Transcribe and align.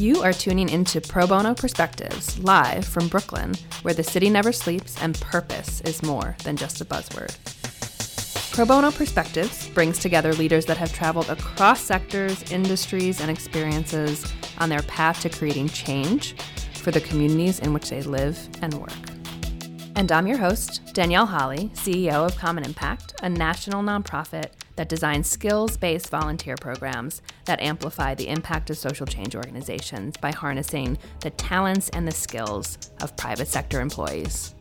You 0.00 0.22
are 0.22 0.32
tuning 0.32 0.70
into 0.70 0.98
Pro 0.98 1.26
Bono 1.26 1.52
Perspectives 1.52 2.38
live 2.38 2.86
from 2.86 3.08
Brooklyn, 3.08 3.54
where 3.82 3.92
the 3.92 4.02
city 4.02 4.30
never 4.30 4.50
sleeps 4.50 4.96
and 5.02 5.20
purpose 5.20 5.82
is 5.82 6.02
more 6.02 6.38
than 6.42 6.56
just 6.56 6.80
a 6.80 6.86
buzzword. 6.86 7.36
Pro 8.50 8.64
Bono 8.64 8.92
Perspectives 8.92 9.68
brings 9.68 9.98
together 9.98 10.32
leaders 10.32 10.64
that 10.64 10.78
have 10.78 10.90
traveled 10.94 11.28
across 11.28 11.82
sectors, 11.82 12.50
industries, 12.50 13.20
and 13.20 13.30
experiences 13.30 14.24
on 14.56 14.70
their 14.70 14.80
path 14.84 15.20
to 15.20 15.28
creating 15.28 15.68
change 15.68 16.34
for 16.76 16.90
the 16.90 17.02
communities 17.02 17.58
in 17.58 17.74
which 17.74 17.90
they 17.90 18.00
live 18.00 18.38
and 18.62 18.72
work. 18.72 19.10
And 19.96 20.10
I'm 20.10 20.26
your 20.26 20.38
host, 20.38 20.80
Danielle 20.94 21.26
Holly, 21.26 21.70
CEO 21.74 22.24
of 22.24 22.38
Common 22.38 22.64
Impact, 22.64 23.16
a 23.22 23.28
national 23.28 23.82
nonprofit 23.82 24.52
that 24.76 24.88
designs 24.88 25.28
skills 25.28 25.76
based 25.76 26.10
volunteer 26.10 26.56
programs 26.56 27.22
that 27.44 27.60
amplify 27.60 28.14
the 28.14 28.28
impact 28.28 28.70
of 28.70 28.78
social 28.78 29.06
change 29.06 29.34
organizations 29.34 30.16
by 30.16 30.30
harnessing 30.30 30.98
the 31.20 31.30
talents 31.30 31.88
and 31.90 32.06
the 32.06 32.12
skills 32.12 32.78
of 33.02 33.16
private 33.16 33.48
sector 33.48 33.80
employees. 33.80 34.54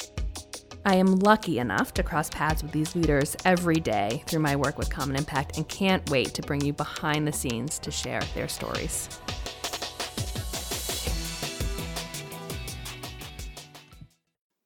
I 0.85 0.95
am 0.95 1.19
lucky 1.19 1.59
enough 1.59 1.93
to 1.95 2.03
cross 2.03 2.29
paths 2.29 2.63
with 2.63 2.71
these 2.71 2.95
leaders 2.95 3.35
every 3.43 3.75
day 3.75 4.23
through 4.27 4.39
my 4.39 4.55
work 4.55 4.77
with 4.77 4.89
Common 4.89 5.17
Impact 5.17 5.57
and 5.57 5.67
can't 5.67 6.09
wait 6.09 6.33
to 6.35 6.41
bring 6.41 6.61
you 6.61 6.73
behind 6.73 7.27
the 7.27 7.33
scenes 7.33 7.79
to 7.79 7.91
share 7.91 8.21
their 8.33 8.47
stories. 8.47 9.09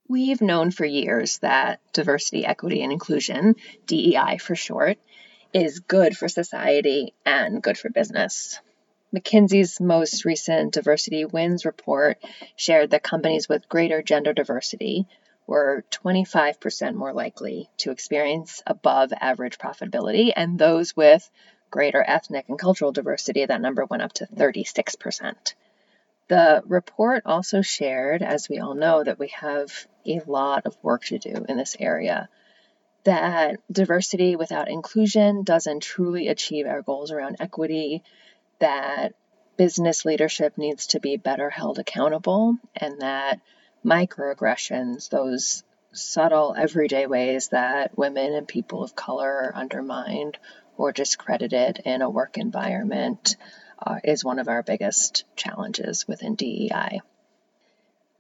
We've 0.08 0.42
known 0.42 0.70
for 0.70 0.86
years 0.86 1.40
that 1.40 1.80
diversity, 1.92 2.46
equity, 2.46 2.84
and 2.84 2.92
inclusion, 2.92 3.56
DEI 3.88 4.38
for 4.38 4.54
short, 4.56 5.00
is 5.54 5.80
good 5.80 6.18
for 6.18 6.28
society 6.28 7.14
and 7.26 7.62
good 7.62 7.78
for 7.78 7.90
business. 7.90 8.60
McKinsey's 9.16 9.80
most 9.80 10.26
recent 10.26 10.74
Diversity 10.74 11.24
Wins 11.26 11.66
report 11.66 12.18
shared 12.56 12.90
that 12.92 13.04
companies 13.04 13.48
with 13.48 13.70
greater 13.70 14.02
gender 14.02 14.34
diversity 14.34 15.08
were 15.46 15.86
25% 15.92 16.96
more 16.96 17.14
likely 17.14 17.70
to 17.78 17.92
experience 17.92 18.64
above 18.66 19.14
average 19.14 19.60
profitability, 19.60 20.34
and 20.36 20.58
those 20.58 20.96
with 20.96 21.30
greater 21.70 22.04
ethnic 22.06 22.46
and 22.50 22.58
cultural 22.58 22.92
diversity, 22.92 23.46
that 23.46 23.62
number 23.62 23.86
went 23.86 24.02
up 24.04 24.14
to 24.14 24.26
36%. 24.26 25.54
The 26.30 26.64
report 26.66 27.24
also 27.26 27.62
shared, 27.62 28.24
as 28.24 28.50
we 28.50 28.60
all 28.60 28.74
know, 28.74 29.04
that 29.04 29.20
we 29.20 29.28
have 29.40 29.88
a 30.06 30.22
lot 30.26 30.66
of 30.66 30.78
work 30.82 31.04
to 31.06 31.20
do 31.20 31.46
in 31.48 31.58
this 31.58 31.76
area 31.80 32.30
that 33.04 33.58
diversity 33.72 34.36
without 34.36 34.70
inclusion 34.70 35.44
doesn't 35.44 35.82
truly 35.84 36.28
achieve 36.28 36.66
our 36.66 36.82
goals 36.82 37.12
around 37.12 37.38
equity, 37.40 38.04
that 38.60 39.14
business 39.58 40.06
leadership 40.06 40.58
needs 40.58 40.88
to 40.88 41.00
be 41.00 41.18
better 41.18 41.50
held 41.50 41.80
accountable, 41.80 42.58
and 42.76 43.02
that 43.02 43.40
microaggressions, 43.86 45.10
those 45.10 45.64
subtle 45.92 46.56
everyday 46.58 47.06
ways 47.06 47.50
that 47.50 47.98
women 47.98 48.34
and 48.34 48.48
people 48.48 48.84
of 48.84 48.96
color 48.96 49.30
are 49.30 49.56
undermined 49.56 50.38
or 50.78 50.92
discredited 50.92 51.80
in 51.86 52.02
a 52.02 52.10
work 52.10 52.38
environment, 52.38 53.36
uh, 53.86 54.00
is 54.04 54.24
one 54.24 54.40
of 54.40 54.48
our 54.48 54.64
biggest 54.64 55.24
challenges 55.36 56.08
within 56.08 56.36
DEI. 56.36 57.02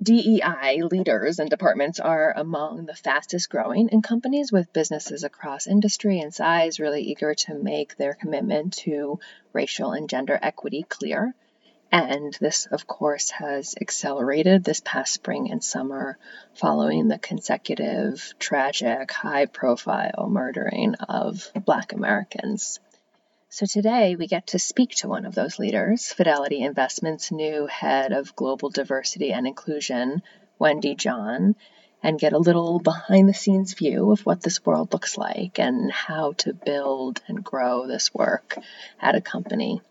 DEI 0.03 0.81
leaders 0.81 1.39
and 1.39 1.49
departments 1.49 1.97
are 1.97 2.33
among 2.35 2.85
the 2.85 2.93
fastest 2.93 3.49
growing 3.49 3.87
in 3.87 4.01
companies 4.01 4.51
with 4.51 4.73
businesses 4.73 5.23
across 5.23 5.65
industry 5.65 6.19
and 6.19 6.33
size 6.33 6.77
really 6.77 7.03
eager 7.03 7.33
to 7.33 7.55
make 7.55 7.95
their 7.95 8.13
commitment 8.13 8.73
to 8.73 9.19
racial 9.53 9.93
and 9.93 10.09
gender 10.09 10.37
equity 10.41 10.83
clear. 10.83 11.33
And 11.89 12.33
this, 12.41 12.65
of 12.65 12.85
course, 12.85 13.29
has 13.29 13.75
accelerated 13.79 14.65
this 14.65 14.81
past 14.83 15.13
spring 15.13 15.49
and 15.49 15.63
summer 15.63 16.17
following 16.53 17.07
the 17.07 17.19
consecutive, 17.19 18.33
tragic, 18.39 19.09
high 19.09 19.45
profile 19.45 20.27
murdering 20.29 20.95
of 20.95 21.49
Black 21.65 21.93
Americans. 21.93 22.81
So 23.53 23.67
today 23.67 24.15
we 24.15 24.25
get 24.25 24.47
to 24.47 24.57
speak 24.57 24.95
to 24.95 25.07
one 25.07 25.27
of 25.27 25.35
those 25.35 25.59
leaders, 25.59 26.11
Fidelity 26.11 26.61
Investments' 26.63 27.31
new 27.31 27.67
head 27.67 28.11
of 28.11 28.35
global 28.35 28.71
diversity 28.71 29.31
and 29.31 29.45
inclusion, 29.45 30.23
Wendy 30.57 30.95
John, 30.95 31.55
and 32.01 32.19
get 32.19 32.33
a 32.33 32.39
little 32.39 32.79
behind 32.79 33.29
the 33.29 33.33
scenes 33.35 33.75
view 33.75 34.09
of 34.09 34.25
what 34.25 34.41
this 34.41 34.65
world 34.65 34.91
looks 34.91 35.19
like 35.19 35.59
and 35.59 35.91
how 35.91 36.31
to 36.39 36.55
build 36.55 37.21
and 37.27 37.43
grow 37.43 37.85
this 37.85 38.11
work 38.11 38.57
at 38.99 39.13
a 39.13 39.21
company. 39.21 39.83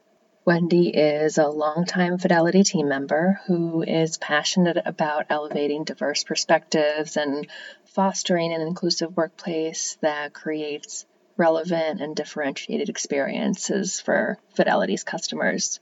Wendy 0.44 0.88
is 0.88 1.38
a 1.38 1.46
longtime 1.46 2.18
Fidelity 2.18 2.64
team 2.64 2.88
member 2.88 3.38
who 3.46 3.82
is 3.82 4.18
passionate 4.18 4.82
about 4.84 5.26
elevating 5.30 5.84
diverse 5.84 6.24
perspectives 6.24 7.16
and 7.16 7.46
fostering 7.84 8.52
an 8.52 8.60
inclusive 8.60 9.16
workplace 9.16 9.98
that 10.00 10.32
creates 10.32 11.06
relevant 11.36 12.00
and 12.00 12.16
differentiated 12.16 12.88
experiences 12.88 14.00
for 14.00 14.38
Fidelity's 14.54 15.04
customers. 15.04 15.80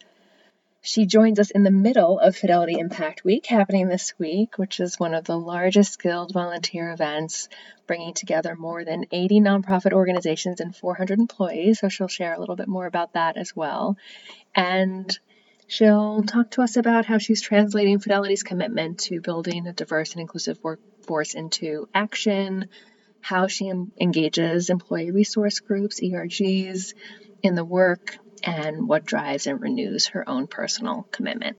She 0.82 1.04
joins 1.04 1.38
us 1.38 1.50
in 1.50 1.62
the 1.62 1.70
middle 1.70 2.18
of 2.18 2.34
Fidelity 2.34 2.78
Impact 2.78 3.22
Week 3.22 3.44
happening 3.44 3.88
this 3.88 4.14
week, 4.18 4.56
which 4.56 4.80
is 4.80 4.98
one 4.98 5.12
of 5.12 5.24
the 5.24 5.38
largest 5.38 5.92
skilled 5.92 6.32
volunteer 6.32 6.90
events, 6.90 7.50
bringing 7.86 8.14
together 8.14 8.56
more 8.56 8.82
than 8.82 9.04
80 9.12 9.40
nonprofit 9.40 9.92
organizations 9.92 10.60
and 10.60 10.74
400 10.74 11.18
employees. 11.18 11.80
So 11.80 11.90
she'll 11.90 12.08
share 12.08 12.32
a 12.32 12.40
little 12.40 12.56
bit 12.56 12.68
more 12.68 12.86
about 12.86 13.12
that 13.12 13.36
as 13.36 13.54
well. 13.54 13.98
And 14.54 15.18
she'll 15.66 16.22
talk 16.22 16.52
to 16.52 16.62
us 16.62 16.76
about 16.76 17.04
how 17.04 17.18
she's 17.18 17.42
translating 17.42 17.98
Fidelity's 17.98 18.42
commitment 18.42 19.00
to 19.00 19.20
building 19.20 19.66
a 19.66 19.74
diverse 19.74 20.12
and 20.12 20.22
inclusive 20.22 20.58
workforce 20.62 21.34
into 21.34 21.90
action, 21.92 22.70
how 23.20 23.46
she 23.46 23.70
engages 24.00 24.70
employee 24.70 25.10
resource 25.10 25.60
groups, 25.60 26.00
ERGs, 26.00 26.94
in 27.42 27.54
the 27.54 27.64
work, 27.64 28.18
and 28.42 28.88
what 28.88 29.04
drives 29.04 29.46
and 29.46 29.60
renews 29.60 30.08
her 30.08 30.28
own 30.28 30.46
personal 30.46 31.06
commitment. 31.10 31.56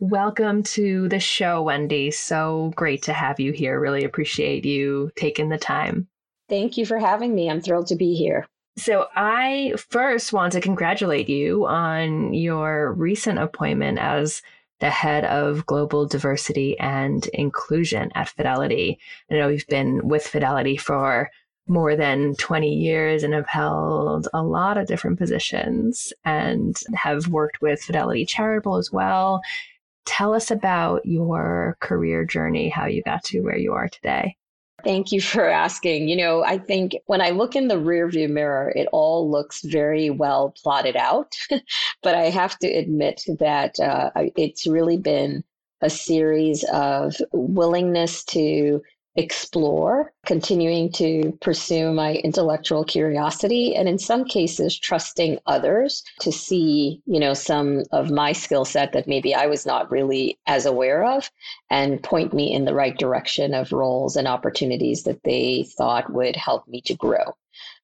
Welcome 0.00 0.62
to 0.62 1.08
the 1.08 1.18
show, 1.18 1.62
Wendy. 1.62 2.12
So 2.12 2.72
great 2.76 3.02
to 3.02 3.12
have 3.12 3.40
you 3.40 3.50
here. 3.50 3.80
Really 3.80 4.04
appreciate 4.04 4.64
you 4.64 5.10
taking 5.16 5.48
the 5.48 5.58
time. 5.58 6.06
Thank 6.48 6.76
you 6.76 6.86
for 6.86 6.98
having 6.98 7.34
me. 7.34 7.50
I'm 7.50 7.60
thrilled 7.60 7.88
to 7.88 7.96
be 7.96 8.14
here. 8.14 8.46
So, 8.78 9.06
I 9.16 9.74
first 9.90 10.32
want 10.32 10.52
to 10.52 10.60
congratulate 10.60 11.28
you 11.28 11.66
on 11.66 12.32
your 12.32 12.92
recent 12.92 13.40
appointment 13.40 13.98
as 13.98 14.40
the 14.80 14.90
head 14.90 15.24
of 15.24 15.66
global 15.66 16.06
diversity 16.06 16.78
and 16.78 17.26
inclusion 17.28 18.10
at 18.14 18.28
Fidelity. 18.28 18.98
I 19.30 19.34
know 19.34 19.48
you've 19.48 19.66
been 19.66 20.06
with 20.06 20.26
Fidelity 20.26 20.76
for 20.76 21.30
more 21.66 21.96
than 21.96 22.34
20 22.36 22.72
years 22.72 23.22
and 23.22 23.34
have 23.34 23.48
held 23.48 24.28
a 24.32 24.42
lot 24.42 24.78
of 24.78 24.86
different 24.86 25.18
positions 25.18 26.12
and 26.24 26.76
have 26.94 27.28
worked 27.28 27.60
with 27.60 27.82
Fidelity 27.82 28.24
Charitable 28.24 28.76
as 28.76 28.90
well. 28.90 29.42
Tell 30.06 30.32
us 30.32 30.50
about 30.50 31.04
your 31.04 31.76
career 31.80 32.24
journey, 32.24 32.70
how 32.70 32.86
you 32.86 33.02
got 33.02 33.24
to 33.24 33.40
where 33.40 33.58
you 33.58 33.74
are 33.74 33.88
today. 33.88 34.36
Thank 34.84 35.10
you 35.10 35.20
for 35.20 35.48
asking. 35.48 36.08
You 36.08 36.16
know, 36.16 36.44
I 36.44 36.58
think 36.58 36.96
when 37.06 37.20
I 37.20 37.30
look 37.30 37.56
in 37.56 37.68
the 37.68 37.74
rearview 37.76 38.30
mirror, 38.30 38.72
it 38.76 38.88
all 38.92 39.28
looks 39.28 39.62
very 39.62 40.08
well 40.08 40.54
plotted 40.62 40.96
out. 40.96 41.34
but 42.02 42.14
I 42.14 42.30
have 42.30 42.58
to 42.60 42.68
admit 42.68 43.22
that 43.40 43.78
uh, 43.80 44.10
it's 44.36 44.66
really 44.66 44.96
been 44.96 45.42
a 45.80 45.90
series 45.90 46.64
of 46.72 47.16
willingness 47.32 48.24
to 48.26 48.82
explore, 49.18 50.12
continuing 50.26 50.92
to 50.92 51.36
pursue 51.40 51.92
my 51.92 52.14
intellectual 52.22 52.84
curiosity, 52.84 53.74
and 53.74 53.88
in 53.88 53.98
some 53.98 54.24
cases, 54.24 54.78
trusting 54.78 55.40
others 55.46 56.04
to 56.20 56.30
see, 56.30 57.02
you 57.04 57.18
know, 57.18 57.34
some 57.34 57.82
of 57.90 58.12
my 58.12 58.30
skill 58.30 58.64
set 58.64 58.92
that 58.92 59.08
maybe 59.08 59.34
I 59.34 59.46
was 59.46 59.66
not 59.66 59.90
really 59.90 60.38
as 60.46 60.66
aware 60.66 61.04
of 61.04 61.28
and 61.68 62.00
point 62.00 62.32
me 62.32 62.54
in 62.54 62.64
the 62.64 62.74
right 62.74 62.96
direction 62.96 63.54
of 63.54 63.72
roles 63.72 64.14
and 64.14 64.28
opportunities 64.28 65.02
that 65.02 65.24
they 65.24 65.66
thought 65.76 66.12
would 66.12 66.36
help 66.36 66.68
me 66.68 66.80
to 66.82 66.94
grow. 66.94 67.34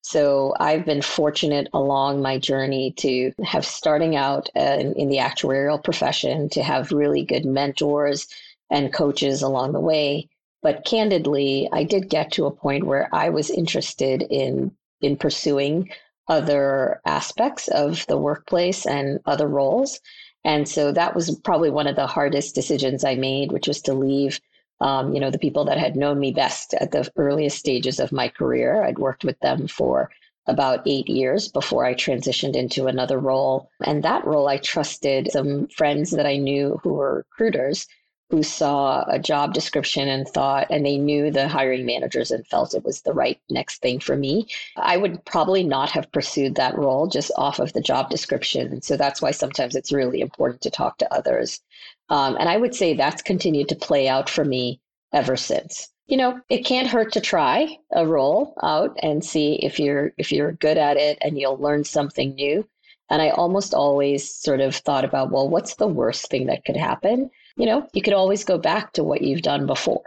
So 0.03 0.55
I've 0.61 0.85
been 0.85 1.03
fortunate 1.03 1.67
along 1.73 2.23
my 2.23 2.39
journey 2.39 2.93
to 2.99 3.33
have 3.45 3.67
starting 3.67 4.15
out 4.15 4.51
in, 4.55 4.93
in 4.95 5.09
the 5.09 5.17
actuarial 5.17 5.83
profession, 5.83 6.49
to 6.51 6.63
have 6.63 6.93
really 6.93 7.25
good 7.25 7.45
mentors 7.45 8.29
and 8.71 8.93
coaches 8.93 9.43
along 9.43 9.73
the 9.73 9.81
way 9.81 10.29
but 10.65 10.87
candidly, 10.87 11.69
I 11.73 11.85
did 11.85 12.09
get 12.09 12.33
to 12.33 12.47
a 12.47 12.51
point 12.51 12.87
where 12.87 13.15
I 13.15 13.29
was 13.29 13.51
interested 13.51 14.23
in 14.23 14.73
in 15.03 15.19
pursuing 15.19 15.91
other 16.27 17.03
aspects 17.05 17.69
of 17.69 18.07
the 18.07 18.17
workplace 18.17 18.87
and 18.87 19.21
other 19.27 19.47
roles. 19.47 20.01
And 20.43 20.67
so 20.67 20.91
that 20.93 21.15
was 21.15 21.39
probably 21.45 21.71
one 21.71 21.87
of 21.87 21.97
the 21.97 22.07
hardest 22.07 22.55
decisions 22.55 23.05
I 23.05 23.15
made, 23.15 23.53
which 23.53 23.69
was 23.69 23.83
to 23.83 23.93
leave, 23.93 24.41
um, 24.81 25.13
you 25.13 25.21
know, 25.21 25.31
the 25.31 25.39
people 25.39 25.67
that 25.67 25.77
had 25.77 25.97
known 25.97 26.19
me 26.19 26.33
best 26.33 26.73
at 26.81 26.93
the 26.93 27.11
earliest 27.17 27.59
stages 27.59 28.01
of 28.01 28.11
my 28.11 28.29
career. 28.29 28.83
I'd 28.83 28.99
worked 28.99 29.25
with 29.25 29.39
them 29.41 29.69
for 29.69 30.11
about 30.47 30.83
eight 30.87 31.09
years 31.09 31.49
before 31.49 31.85
I 31.85 31.93
transitioned 31.95 32.57
into 32.57 32.87
another 32.87 33.19
role. 33.19 33.69
And 33.85 34.03
that 34.03 34.27
role, 34.27 34.49
I 34.49 34.57
trusted 34.57 35.31
some 35.31 35.69
friends 35.69 36.13
that 36.13 36.27
I 36.27 36.37
knew 36.39 36.81
who 36.83 36.95
were 36.95 37.17
recruiters 37.17 37.87
who 38.35 38.43
saw 38.43 39.05
a 39.09 39.17
job 39.17 39.55
description 39.55 40.09
and 40.09 40.27
thought, 40.27 40.67
and 40.69 40.85
they 40.85 40.99
knew 40.99 41.31
the 41.31 41.47
hiring 41.47 41.87
managers 41.87 42.33
and 42.33 42.45
felt 42.49 42.75
it 42.75 42.85
was 42.85 43.03
the 43.03 43.13
right 43.13 43.39
next 43.49 43.81
thing 43.81 44.01
for 44.01 44.17
me. 44.17 44.49
I 44.77 44.97
would 44.97 45.25
probably 45.25 45.63
not 45.63 45.89
have 45.91 46.11
pursued 46.11 46.57
that 46.57 46.77
role 46.77 47.07
just 47.07 47.31
off 47.37 47.61
of 47.61 47.73
the 47.75 47.81
job 47.81 48.11
description. 48.11 48.83
So 48.83 48.97
that's 48.97 49.23
why 49.23 49.31
sometimes 49.31 49.77
it's 49.77 49.93
really 49.93 50.21
important 50.21 50.63
to 50.63 50.71
talk 50.71 50.99
to 50.99 51.15
others. 51.15 51.61
Um, 52.09 52.37
and 52.41 52.49
I 52.49 52.57
would 52.57 52.75
say 52.75 52.95
that's 52.95 53.23
continued 53.23 53.69
to 53.69 53.77
play 53.77 54.09
out 54.09 54.29
for 54.29 54.45
me 54.45 54.81
ever 55.13 55.37
since. 55.37 55.89
You 56.07 56.17
know, 56.17 56.41
it 56.49 56.67
can't 56.67 56.89
hurt 56.89 57.13
to 57.13 57.21
try 57.21 57.79
a 57.93 58.05
role 58.05 58.55
out 58.65 58.99
and 59.01 59.25
see 59.25 59.61
if 59.63 59.79
you're 59.79 60.13
if 60.19 60.33
you're 60.33 60.53
good 60.53 60.77
at 60.77 60.97
it 60.97 61.19
and 61.21 61.39
you'll 61.39 61.59
learn 61.59 61.85
something 61.85 62.35
new. 62.35 62.69
And 63.11 63.23
I 63.23 63.31
almost 63.31 63.75
always 63.75 64.29
sort 64.29 64.61
of 64.61 64.75
thought 64.75 65.05
about, 65.05 65.31
well, 65.31 65.49
what's 65.49 65.77
the 65.77 65.87
worst 65.87 66.31
thing 66.31 66.47
that 66.47 66.65
could 66.65 66.77
happen? 66.77 67.31
You 67.57 67.67
know, 67.67 67.89
you 67.93 68.03
could 68.03 68.15
always 68.15 68.45
go 68.45 68.59
back 68.59 68.93
to 68.93 69.05
what 69.05 69.23
you've 69.23 69.43
done 69.43 69.67
before. 69.67 70.03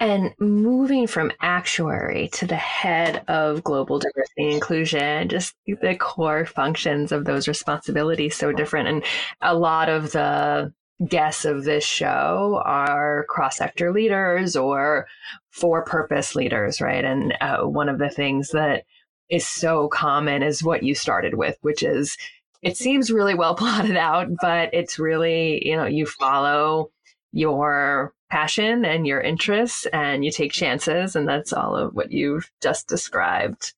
And 0.00 0.34
moving 0.40 1.06
from 1.06 1.32
actuary 1.40 2.28
to 2.32 2.46
the 2.46 2.56
head 2.56 3.22
of 3.28 3.62
global 3.62 4.00
diversity 4.00 4.44
and 4.44 4.52
inclusion, 4.54 5.28
just 5.28 5.54
the 5.66 5.96
core 5.96 6.46
functions 6.46 7.12
of 7.12 7.24
those 7.24 7.46
responsibilities 7.46 8.36
so 8.36 8.52
different. 8.52 8.88
And 8.88 9.04
a 9.40 9.54
lot 9.54 9.88
of 9.88 10.12
the 10.12 10.72
guests 11.08 11.44
of 11.44 11.64
this 11.64 11.84
show 11.84 12.60
are 12.64 13.24
cross 13.28 13.56
sector 13.58 13.92
leaders 13.92 14.56
or 14.56 15.06
for 15.50 15.84
purpose 15.84 16.34
leaders, 16.34 16.80
right? 16.80 17.04
And 17.04 17.34
uh, 17.40 17.62
one 17.62 17.88
of 17.88 17.98
the 17.98 18.10
things 18.10 18.50
that 18.50 18.84
is 19.30 19.46
so 19.46 19.88
common 19.88 20.42
is 20.42 20.62
what 20.62 20.82
you 20.82 20.94
started 20.94 21.34
with, 21.34 21.56
which 21.62 21.82
is 21.82 22.16
it 22.64 22.76
seems 22.76 23.12
really 23.12 23.34
well 23.34 23.54
plotted 23.64 23.96
out, 23.96 24.28
but 24.40 24.70
it's 24.72 24.98
really, 24.98 25.66
you 25.66 25.76
know, 25.76 25.84
you 25.84 26.06
follow 26.06 26.90
your 27.32 28.12
passion 28.30 28.84
and 28.84 29.06
your 29.06 29.20
interests 29.20 29.86
and 29.92 30.24
you 30.24 30.32
take 30.32 30.50
chances. 30.50 31.14
And 31.14 31.28
that's 31.28 31.52
all 31.52 31.76
of 31.76 31.94
what 31.94 32.10
you've 32.10 32.50
just 32.62 32.88
described. 32.88 33.74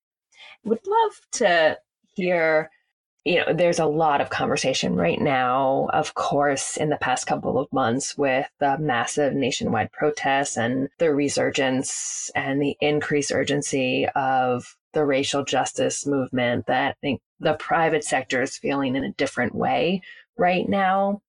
Would 0.64 0.86
love 0.86 1.12
to 1.32 1.78
hear, 2.14 2.70
you 3.24 3.36
know, 3.36 3.52
there's 3.52 3.78
a 3.78 3.86
lot 3.86 4.20
of 4.20 4.30
conversation 4.30 4.94
right 4.94 5.20
now, 5.20 5.88
of 5.92 6.14
course, 6.14 6.76
in 6.76 6.90
the 6.90 6.96
past 6.96 7.26
couple 7.26 7.58
of 7.58 7.72
months 7.72 8.16
with 8.16 8.48
the 8.60 8.78
massive 8.78 9.34
nationwide 9.34 9.92
protests 9.92 10.56
and 10.56 10.88
the 10.98 11.12
resurgence 11.12 12.30
and 12.34 12.62
the 12.62 12.76
increased 12.80 13.32
urgency 13.32 14.06
of 14.14 14.76
the 14.92 15.04
racial 15.04 15.44
justice 15.44 16.06
movement 16.06 16.66
that 16.66 16.90
I 16.90 16.94
think 17.00 17.20
the 17.40 17.54
private 17.54 18.04
sector 18.04 18.42
is 18.42 18.56
feeling 18.56 18.96
in 18.96 19.04
a 19.04 19.12
different 19.12 19.54
way 19.54 20.02
right 20.36 20.68
now. 20.68 21.22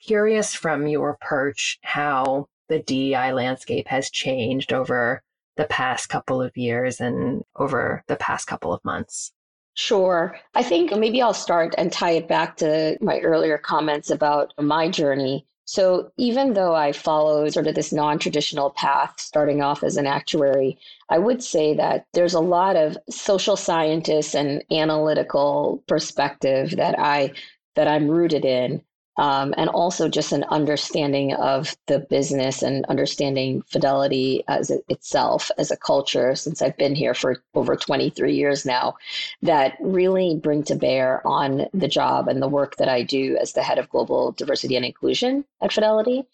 Curious 0.00 0.54
from 0.54 0.86
your 0.86 1.16
perch 1.20 1.78
how 1.82 2.48
the 2.68 2.80
DEI 2.80 3.32
landscape 3.32 3.88
has 3.88 4.10
changed 4.10 4.72
over 4.72 5.22
the 5.56 5.64
past 5.64 6.08
couple 6.08 6.42
of 6.42 6.56
years 6.56 7.00
and 7.00 7.42
over 7.56 8.02
the 8.08 8.16
past 8.16 8.46
couple 8.46 8.72
of 8.72 8.84
months. 8.84 9.32
Sure. 9.74 10.36
I 10.54 10.62
think 10.62 10.96
maybe 10.96 11.20
I'll 11.20 11.34
start 11.34 11.74
and 11.76 11.92
tie 11.92 12.12
it 12.12 12.28
back 12.28 12.56
to 12.58 12.96
my 13.00 13.18
earlier 13.20 13.58
comments 13.58 14.10
about 14.10 14.54
my 14.58 14.88
journey. 14.88 15.46
So 15.66 16.10
even 16.18 16.52
though 16.52 16.74
I 16.74 16.92
followed 16.92 17.52
sort 17.52 17.66
of 17.66 17.74
this 17.74 17.92
non-traditional 17.92 18.70
path, 18.70 19.14
starting 19.18 19.62
off 19.62 19.82
as 19.82 19.96
an 19.96 20.06
actuary, 20.06 20.78
I 21.08 21.18
would 21.18 21.42
say 21.42 21.74
that 21.74 22.06
there's 22.12 22.34
a 22.34 22.40
lot 22.40 22.76
of 22.76 22.98
social 23.08 23.56
scientists 23.56 24.34
and 24.34 24.62
analytical 24.70 25.82
perspective 25.86 26.76
that 26.76 26.98
I 26.98 27.32
that 27.76 27.88
I'm 27.88 28.08
rooted 28.08 28.44
in 28.44 28.82
um, 29.16 29.54
and 29.56 29.68
also 29.70 30.08
just 30.08 30.32
an 30.32 30.44
understanding 30.44 31.34
of 31.34 31.76
the 31.86 32.00
business 32.00 32.62
and 32.62 32.84
understanding 32.86 33.62
fidelity 33.62 34.42
as 34.48 34.70
it, 34.70 34.84
itself 34.88 35.50
as 35.58 35.70
a 35.70 35.76
culture 35.76 36.34
since 36.34 36.60
I've 36.60 36.76
been 36.76 36.94
here 36.94 37.14
for 37.14 37.42
over 37.54 37.76
23 37.76 38.34
years 38.34 38.66
now 38.66 38.96
that 39.42 39.76
really 39.80 40.36
bring 40.36 40.64
to 40.64 40.74
bear 40.74 41.24
on 41.26 41.66
the 41.72 41.88
job 41.88 42.28
and 42.28 42.42
the 42.42 42.48
work 42.48 42.76
that 42.76 42.88
I 42.88 43.02
do 43.02 43.36
as 43.40 43.52
the 43.52 43.62
head 43.62 43.78
of 43.78 43.88
global 43.88 44.32
diversity 44.32 44.76
and 44.76 44.84
inclusion 44.84 45.44
at 45.62 45.72
Fidelity. 45.72 46.24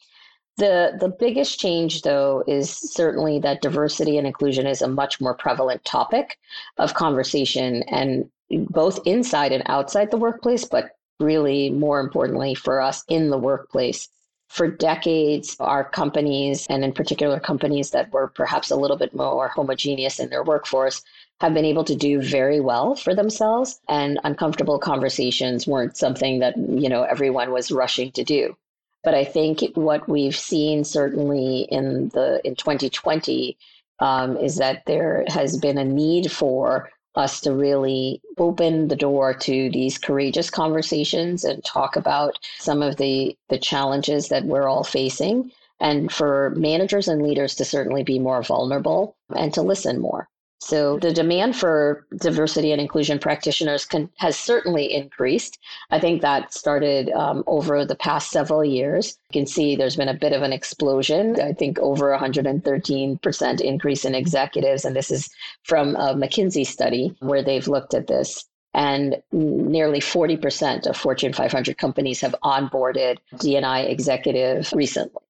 The, 0.57 0.97
the 1.01 1.09
biggest 1.09 1.59
change, 1.59 2.03
though, 2.03 2.45
is 2.47 2.71
certainly 2.71 3.39
that 3.41 3.63
diversity 3.63 4.19
and 4.19 4.27
inclusion 4.27 4.67
is 4.67 4.83
a 4.83 4.89
much 4.89 5.21
more 5.21 5.33
prevalent 5.33 5.85
topic 5.85 6.39
of 6.77 6.93
conversation 6.93 7.83
and 7.85 8.31
both 8.51 9.01
inside 9.07 9.53
and 9.53 9.63
outside 9.67 10.11
the 10.11 10.19
workplace, 10.19 10.65
but 10.65 10.97
really 11.21 11.71
more 11.71 12.01
importantly 12.01 12.55
for 12.55 12.81
us 12.81 13.05
in 13.09 13.31
the 13.31 13.39
workplace. 13.39 14.09
For 14.49 14.69
decades, 14.69 15.57
our 15.61 15.85
companies, 15.85 16.67
and 16.69 16.83
in 16.83 16.93
particular 16.93 17.39
companies 17.39 17.91
that 17.91 18.13
were 18.13 18.29
perhaps 18.29 18.73
a 18.73 18.77
little 18.77 18.97
bit 18.97 19.15
more 19.15 19.49
homogeneous 19.49 20.19
in 20.19 20.29
their 20.31 20.43
workforce, 20.43 21.03
have 21.41 21.55
been 21.55 21.65
able 21.65 21.85
to 21.85 21.95
do 21.95 22.21
very 22.21 22.61
well 22.61 22.97
for 22.97 23.15
themselves. 23.15 23.81
And 23.89 24.19
uncomfortable 24.25 24.79
conversations 24.79 25.67
weren't 25.67 25.97
something 25.97 26.41
that, 26.41 26.57
you 26.57 26.89
know, 26.89 27.05
everyone 27.05 27.53
was 27.53 27.71
rushing 27.71 28.11
to 28.13 28.25
do. 28.25 28.57
But 29.05 29.15
I 29.15 29.25
think 29.25 29.61
what 29.75 30.09
we've 30.09 30.37
seen 30.37 30.85
certainly 30.85 31.61
in 31.71 32.09
the 32.11 32.41
in 32.45 32.55
2020 32.57 33.57
um, 34.01 34.37
is 34.37 34.57
that 34.57 34.85
there 34.87 35.25
has 35.29 35.57
been 35.57 35.79
a 35.79 35.85
need 35.85 36.31
for 36.31 36.91
us 37.15 37.41
to 37.41 37.53
really 37.55 38.21
open 38.39 38.89
the 38.89 38.97
door 38.97 39.35
to 39.35 39.71
these 39.71 39.99
courageous 39.99 40.51
conversations 40.51 41.45
and 41.45 41.65
talk 41.65 41.97
about 41.97 42.39
some 42.59 42.83
of 42.83 42.97
the 42.97 43.37
the 43.49 43.59
challenges 43.59 44.29
that 44.29 44.45
we're 44.45 44.69
all 44.69 44.85
facing. 44.85 45.51
And 45.81 46.13
for 46.13 46.53
managers 46.57 47.09
and 47.09 47.23
leaders 47.23 47.55
to 47.57 47.65
certainly 47.65 48.03
be 48.03 48.19
more 48.19 48.43
vulnerable 48.43 49.17
and 49.35 49.53
to 49.55 49.63
listen 49.63 49.99
more 50.01 50.29
so 50.61 50.99
the 50.99 51.13
demand 51.13 51.57
for 51.57 52.07
diversity 52.17 52.71
and 52.71 52.81
inclusion 52.81 53.19
practitioners 53.19 53.87
can, 53.87 54.11
has 54.17 54.39
certainly 54.39 54.93
increased. 54.93 55.59
I 55.91 55.99
think 55.99 56.21
that 56.21 56.53
started 56.53 57.11
um, 57.11 57.43
over 57.47 57.87
the 57.87 57.97
past 57.97 58.31
several 58.31 58.63
years. 58.63 59.17
You 59.31 59.41
can 59.41 59.47
see 59.47 59.75
there's 59.75 59.97
been 59.97 60.09
a 60.09 60.15
bit 60.15 60.35
of 60.35 60.43
an 60.43 60.53
explosion. 60.53 61.41
I 61.41 61.55
think 61.55 61.79
over 61.79 62.17
113% 62.17 63.61
increase 63.63 64.05
in 64.05 64.15
executives, 64.15 64.85
and 64.85 64.95
this 64.95 65.11
is 65.11 65.31
from 65.65 65.97
a 65.97 66.15
McKinsey 66.15 66.67
study 66.67 67.17
where 67.21 67.43
they've 67.43 67.67
looked 67.67 67.95
at 67.95 68.07
this. 68.07 68.45
And 68.75 69.21
nearly 69.33 69.99
40% 69.99 70.87
of 70.87 70.97
Fortune 70.97 71.33
500 71.33 71.79
companies 71.79 72.21
have 72.21 72.37
onboarded 72.45 73.17
DNI 73.35 73.89
executive 73.89 74.73
recently. 74.75 75.23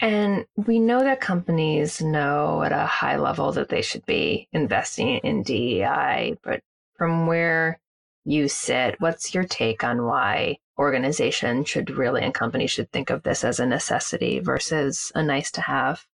And 0.00 0.44
we 0.56 0.78
know 0.78 1.00
that 1.00 1.20
companies 1.20 2.02
know 2.02 2.62
at 2.62 2.72
a 2.72 2.84
high 2.84 3.16
level 3.16 3.52
that 3.52 3.70
they 3.70 3.82
should 3.82 4.04
be 4.04 4.48
investing 4.52 5.18
in 5.18 5.42
DEI, 5.42 6.36
but 6.42 6.60
from 6.96 7.26
where 7.26 7.80
you 8.24 8.48
sit, 8.48 9.00
what's 9.00 9.34
your 9.34 9.44
take 9.44 9.84
on 9.84 10.04
why 10.04 10.58
organizations 10.78 11.68
should 11.68 11.90
really 11.90 12.22
and 12.22 12.34
companies 12.34 12.70
should 12.70 12.90
think 12.92 13.08
of 13.08 13.22
this 13.22 13.44
as 13.44 13.58
a 13.58 13.66
necessity 13.66 14.40
versus 14.40 15.10
a 15.14 15.22
nice 15.22 15.50
to 15.52 15.62
have? 15.62 16.04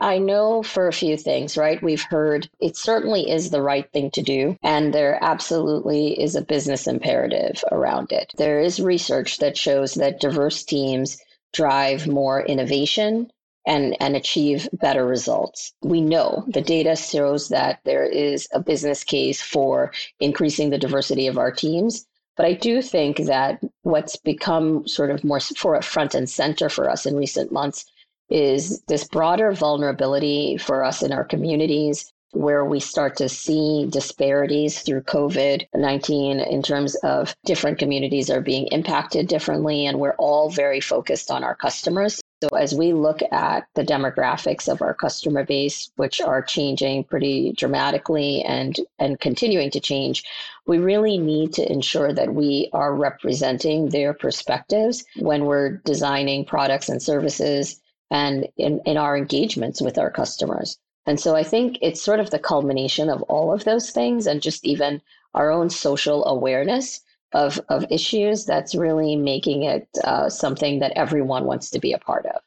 I 0.00 0.18
know 0.18 0.62
for 0.62 0.88
a 0.88 0.92
few 0.92 1.16
things, 1.16 1.56
right? 1.56 1.80
We've 1.82 2.02
heard 2.02 2.50
it 2.60 2.76
certainly 2.76 3.30
is 3.30 3.50
the 3.50 3.62
right 3.62 3.90
thing 3.92 4.10
to 4.12 4.22
do, 4.22 4.56
and 4.62 4.92
there 4.92 5.18
absolutely 5.22 6.20
is 6.20 6.34
a 6.34 6.42
business 6.42 6.88
imperative 6.88 7.62
around 7.70 8.10
it. 8.10 8.32
There 8.36 8.60
is 8.60 8.80
research 8.80 9.38
that 9.38 9.56
shows 9.56 9.94
that 9.94 10.18
diverse 10.18 10.64
teams 10.64 11.18
drive 11.52 12.06
more 12.06 12.44
innovation 12.44 13.30
and, 13.66 13.96
and 14.00 14.16
achieve 14.16 14.68
better 14.72 15.06
results. 15.06 15.72
We 15.82 16.00
know 16.00 16.44
the 16.48 16.62
data 16.62 16.96
shows 16.96 17.48
that 17.48 17.80
there 17.84 18.04
is 18.04 18.48
a 18.52 18.60
business 18.60 19.04
case 19.04 19.40
for 19.40 19.92
increasing 20.20 20.70
the 20.70 20.78
diversity 20.78 21.26
of 21.26 21.38
our 21.38 21.52
teams. 21.52 22.06
But 22.36 22.46
I 22.46 22.54
do 22.54 22.82
think 22.82 23.18
that 23.18 23.60
what's 23.82 24.16
become 24.16 24.88
sort 24.88 25.10
of 25.10 25.22
more 25.22 25.40
for 25.40 25.80
front 25.82 26.14
and 26.14 26.28
center 26.28 26.68
for 26.68 26.88
us 26.88 27.06
in 27.06 27.16
recent 27.16 27.52
months 27.52 27.84
is 28.30 28.80
this 28.88 29.04
broader 29.04 29.52
vulnerability 29.52 30.56
for 30.56 30.84
us 30.84 31.02
in 31.02 31.12
our 31.12 31.24
communities 31.24 32.11
where 32.32 32.64
we 32.64 32.80
start 32.80 33.16
to 33.16 33.28
see 33.28 33.86
disparities 33.90 34.80
through 34.80 35.02
COVID 35.02 35.66
19 35.74 36.40
in 36.40 36.62
terms 36.62 36.94
of 36.96 37.34
different 37.44 37.78
communities 37.78 38.30
are 38.30 38.40
being 38.40 38.66
impacted 38.68 39.28
differently. 39.28 39.86
And 39.86 40.00
we're 40.00 40.16
all 40.16 40.50
very 40.50 40.80
focused 40.80 41.30
on 41.30 41.44
our 41.44 41.54
customers. 41.54 42.20
So, 42.42 42.48
as 42.56 42.74
we 42.74 42.92
look 42.92 43.20
at 43.30 43.66
the 43.74 43.84
demographics 43.84 44.66
of 44.66 44.82
our 44.82 44.94
customer 44.94 45.44
base, 45.44 45.92
which 45.94 46.20
are 46.20 46.42
changing 46.42 47.04
pretty 47.04 47.52
dramatically 47.52 48.42
and, 48.42 48.76
and 48.98 49.20
continuing 49.20 49.70
to 49.70 49.80
change, 49.80 50.24
we 50.66 50.78
really 50.78 51.18
need 51.18 51.52
to 51.52 51.70
ensure 51.70 52.12
that 52.12 52.34
we 52.34 52.68
are 52.72 52.94
representing 52.94 53.90
their 53.90 54.12
perspectives 54.12 55.04
when 55.20 55.44
we're 55.44 55.76
designing 55.84 56.44
products 56.44 56.88
and 56.88 57.00
services 57.00 57.80
and 58.10 58.48
in, 58.56 58.80
in 58.86 58.96
our 58.96 59.16
engagements 59.16 59.80
with 59.80 59.96
our 59.96 60.10
customers. 60.10 60.78
And 61.06 61.18
so 61.18 61.34
I 61.34 61.42
think 61.42 61.78
it's 61.82 62.02
sort 62.02 62.20
of 62.20 62.30
the 62.30 62.38
culmination 62.38 63.08
of 63.08 63.22
all 63.22 63.52
of 63.52 63.64
those 63.64 63.90
things 63.90 64.26
and 64.26 64.40
just 64.40 64.64
even 64.64 65.02
our 65.34 65.50
own 65.50 65.70
social 65.70 66.24
awareness 66.26 67.00
of, 67.32 67.60
of 67.68 67.86
issues 67.90 68.44
that's 68.44 68.74
really 68.74 69.16
making 69.16 69.64
it 69.64 69.88
uh, 70.04 70.28
something 70.28 70.78
that 70.80 70.92
everyone 70.94 71.44
wants 71.44 71.70
to 71.70 71.80
be 71.80 71.92
a 71.92 71.98
part 71.98 72.26
of. 72.26 72.40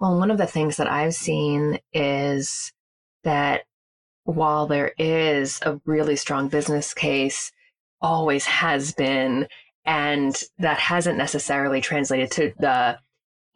Well, 0.00 0.18
one 0.18 0.30
of 0.30 0.38
the 0.38 0.46
things 0.46 0.76
that 0.76 0.90
I've 0.90 1.14
seen 1.14 1.78
is 1.92 2.72
that 3.22 3.62
while 4.24 4.66
there 4.66 4.92
is 4.98 5.60
a 5.62 5.80
really 5.84 6.16
strong 6.16 6.48
business 6.48 6.94
case, 6.94 7.52
always 8.00 8.46
has 8.46 8.92
been, 8.92 9.46
and 9.84 10.42
that 10.58 10.78
hasn't 10.78 11.18
necessarily 11.18 11.80
translated 11.80 12.30
to 12.32 12.52
the 12.58 12.98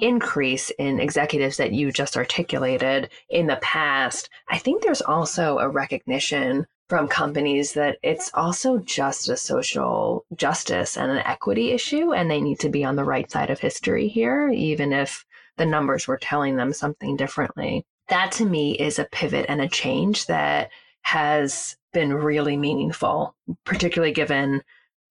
increase 0.01 0.71
in 0.79 1.01
executives 1.01 1.57
that 1.57 1.73
you 1.73 1.93
just 1.93 2.17
articulated 2.17 3.11
in 3.29 3.47
the 3.47 3.59
past, 3.63 4.29
I 4.49 4.59
think 4.59 4.83
there's 4.83 5.03
also 5.03 5.59
a 5.59 5.69
recognition 5.69 6.67
from 6.89 7.09
companies 7.09 7.73
that 7.73 7.99
it's 8.03 8.31
also 8.35 8.79
just 8.79 9.29
a 9.29 9.37
social 9.37 10.27
justice 10.37 10.97
and 10.97 11.11
an 11.11 11.19
equity 11.19 11.73
issue, 11.73 12.13
and 12.13 12.31
they 12.31 12.41
need 12.41 12.61
to 12.61 12.69
be 12.69 12.85
on 12.85 12.97
the 12.97 13.05
right 13.05 13.31
side 13.31 13.51
of 13.51 13.59
history 13.59 14.09
here, 14.09 14.49
even 14.51 14.93
if 14.93 15.25
the 15.57 15.67
numbers 15.67 16.07
were 16.07 16.19
telling 16.19 16.57
them 16.57 16.73
something 16.73 17.17
differently. 17.17 17.87
That 18.09 18.33
to 18.33 18.45
me 18.45 18.73
is 18.73 18.99
a 18.99 19.07
pivot 19.07 19.47
and 19.49 19.63
a 19.63 19.69
change 19.69 20.27
that 20.27 20.71
has 21.03 21.77
been 21.93 22.13
really 22.13 22.57
meaningful, 22.57 23.35
particularly 23.65 24.13
given 24.13 24.63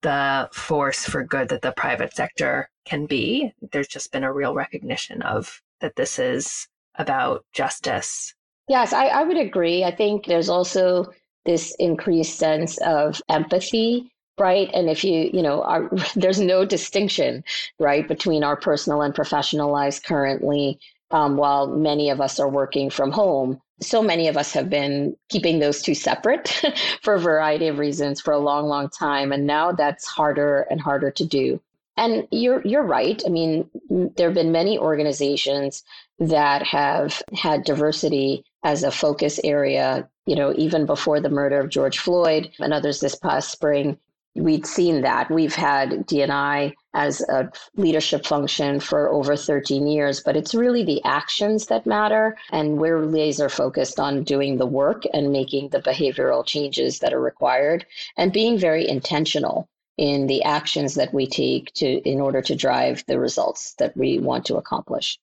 the 0.04 0.50
force 0.54 1.04
for 1.06 1.24
good 1.24 1.50
that 1.50 1.62
the 1.62 1.72
private 1.72 2.16
sector 2.16 2.70
can 2.86 3.06
be. 3.06 3.52
There's 3.72 3.88
just 3.88 4.12
been 4.12 4.24
a 4.24 4.32
real 4.32 4.54
recognition 4.54 5.22
of 5.24 5.62
that 5.82 5.96
this 5.96 6.20
is 6.20 6.68
about 6.96 7.46
justice. 7.54 8.36
Yes, 8.68 8.94
I, 8.94 9.08
I 9.08 9.24
would 9.24 9.38
agree. 9.38 9.84
I 9.84 9.96
think 9.96 10.26
there's 10.26 10.50
also 10.50 11.12
this 11.46 11.76
increased 11.80 12.38
sense 12.38 12.78
of 12.80 13.22
empathy 13.30 14.10
right 14.40 14.70
and 14.74 14.90
if 14.90 15.04
you 15.04 15.30
you 15.32 15.42
know 15.42 15.62
our, 15.64 15.90
there's 16.16 16.40
no 16.40 16.66
distinction 16.66 17.44
right 17.80 18.08
between 18.08 18.44
our 18.44 18.56
personal 18.56 19.02
and 19.02 19.14
professional 19.14 19.72
lives 19.72 20.00
currently 20.00 20.80
um, 21.12 21.38
while 21.38 21.68
many 21.68 22.10
of 22.10 22.20
us 22.20 22.40
are 22.40 22.50
working 22.50 22.90
from 22.90 23.12
home 23.12 23.62
so 23.82 24.02
many 24.02 24.28
of 24.28 24.38
us 24.38 24.54
have 24.54 24.70
been 24.70 25.16
keeping 25.30 25.60
those 25.60 25.82
two 25.82 25.96
separate 25.96 26.62
for 27.02 27.16
a 27.16 27.20
variety 27.20 27.68
of 27.68 27.80
reasons 27.80 28.22
for 28.22 28.34
a 28.34 28.40
long 28.40 28.68
long 28.68 28.90
time. 28.90 29.32
And 29.32 29.46
now 29.46 29.72
that's 29.72 30.06
harder 30.06 30.68
and 30.70 30.80
harder 30.80 31.12
to 31.12 31.26
do. 31.26 31.60
And 31.98 32.28
you're 32.32 32.62
you're 32.66 32.84
right. 32.84 33.22
I 33.26 33.30
mean 33.30 33.70
there 33.90 34.28
have 34.28 34.36
been 34.36 34.52
many 34.52 34.78
organizations 34.80 35.84
that 36.20 36.64
have 36.64 37.22
had 37.34 37.64
diversity 37.64 38.46
as 38.64 38.84
a 38.84 38.92
focus 38.92 39.40
area 39.44 40.08
you 40.26 40.36
know 40.36 40.54
even 40.58 40.86
before 40.86 41.20
the 41.20 41.30
murder 41.30 41.60
of 41.60 41.70
george 41.70 42.00
floyd 42.00 42.50
and 42.60 42.74
others 42.74 43.00
this 43.00 43.16
past 43.16 43.52
spring 43.52 43.98
we'd 44.36 44.66
seen 44.66 45.02
that. 45.02 45.30
We've 45.30 45.54
had 45.54 46.06
D&I 46.06 46.74
as 46.94 47.22
a 47.22 47.52
leadership 47.76 48.26
function 48.26 48.80
for 48.80 49.10
over 49.10 49.36
13 49.36 49.88
years, 49.88 50.22
but 50.22 50.36
it's 50.36 50.56
really 50.56 50.84
the 50.84 51.04
actions 51.04 51.68
that 51.68 51.86
matter. 51.86 52.38
And 52.52 52.78
we're 52.78 53.06
laser 53.06 53.50
focused 53.50 54.00
on 54.00 54.24
doing 54.24 54.58
the 54.58 54.66
work 54.66 55.04
and 55.14 55.32
making 55.32 55.70
the 55.70 55.82
behavioral 55.82 56.46
changes 56.46 57.00
that 57.00 57.14
are 57.14 57.22
required 57.22 57.86
and 58.18 58.34
being 58.34 58.58
very 58.58 58.88
intentional 58.88 59.68
in 59.98 60.26
the 60.26 60.44
actions 60.44 60.96
that 60.96 61.14
we 61.14 61.28
take 61.28 61.72
to 61.74 61.88
in 62.10 62.20
order 62.20 62.42
to 62.42 62.56
drive 62.56 63.04
the 63.08 63.20
results 63.20 63.76
that 63.76 63.96
we 63.96 64.18
want 64.18 64.46
to 64.46 64.58
accomplish. 64.58 65.20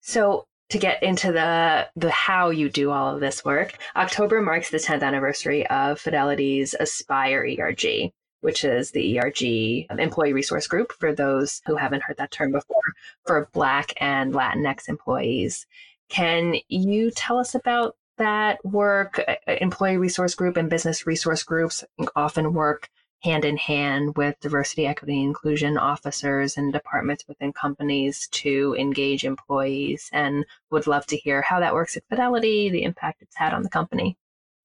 So 0.00 0.46
to 0.70 0.78
get 0.78 1.02
into 1.02 1.32
the 1.32 1.86
the 1.96 2.10
how 2.10 2.48
you 2.48 2.70
do 2.70 2.90
all 2.90 3.14
of 3.14 3.20
this 3.20 3.44
work, 3.44 3.76
October 3.94 4.40
marks 4.40 4.70
the 4.70 4.78
10th 4.78 5.02
anniversary 5.02 5.66
of 5.66 6.00
Fidelity's 6.00 6.74
Aspire 6.80 7.46
ERG 7.46 8.12
which 8.42 8.64
is 8.64 8.90
the 8.90 9.18
ERG 9.18 9.86
um, 9.90 9.98
employee 9.98 10.32
resource 10.32 10.66
group 10.66 10.92
for 10.92 11.14
those 11.14 11.62
who 11.66 11.76
haven't 11.76 12.02
heard 12.02 12.18
that 12.18 12.30
term 12.30 12.52
before 12.52 12.82
for 13.24 13.48
Black 13.52 13.94
and 14.00 14.34
Latinx 14.34 14.88
employees. 14.88 15.66
Can 16.08 16.56
you 16.68 17.10
tell 17.10 17.38
us 17.38 17.54
about 17.54 17.96
that 18.18 18.62
work? 18.64 19.18
Uh, 19.26 19.36
uh, 19.48 19.56
employee 19.60 19.96
resource 19.96 20.34
group 20.34 20.56
and 20.56 20.68
business 20.68 21.06
resource 21.06 21.42
groups 21.42 21.84
often 22.14 22.52
work 22.52 22.90
hand 23.22 23.44
in 23.44 23.56
hand 23.56 24.16
with 24.16 24.38
diversity, 24.40 24.86
equity, 24.86 25.22
inclusion 25.22 25.78
officers 25.78 26.56
and 26.56 26.72
departments 26.72 27.24
within 27.28 27.52
companies 27.52 28.26
to 28.28 28.74
engage 28.78 29.24
employees 29.24 30.10
and 30.12 30.44
would 30.70 30.88
love 30.88 31.06
to 31.06 31.16
hear 31.16 31.40
how 31.42 31.60
that 31.60 31.74
works 31.74 31.96
at 31.96 32.02
Fidelity, 32.08 32.68
the 32.68 32.82
impact 32.82 33.22
it's 33.22 33.36
had 33.36 33.54
on 33.54 33.62
the 33.62 33.70
company. 33.70 34.16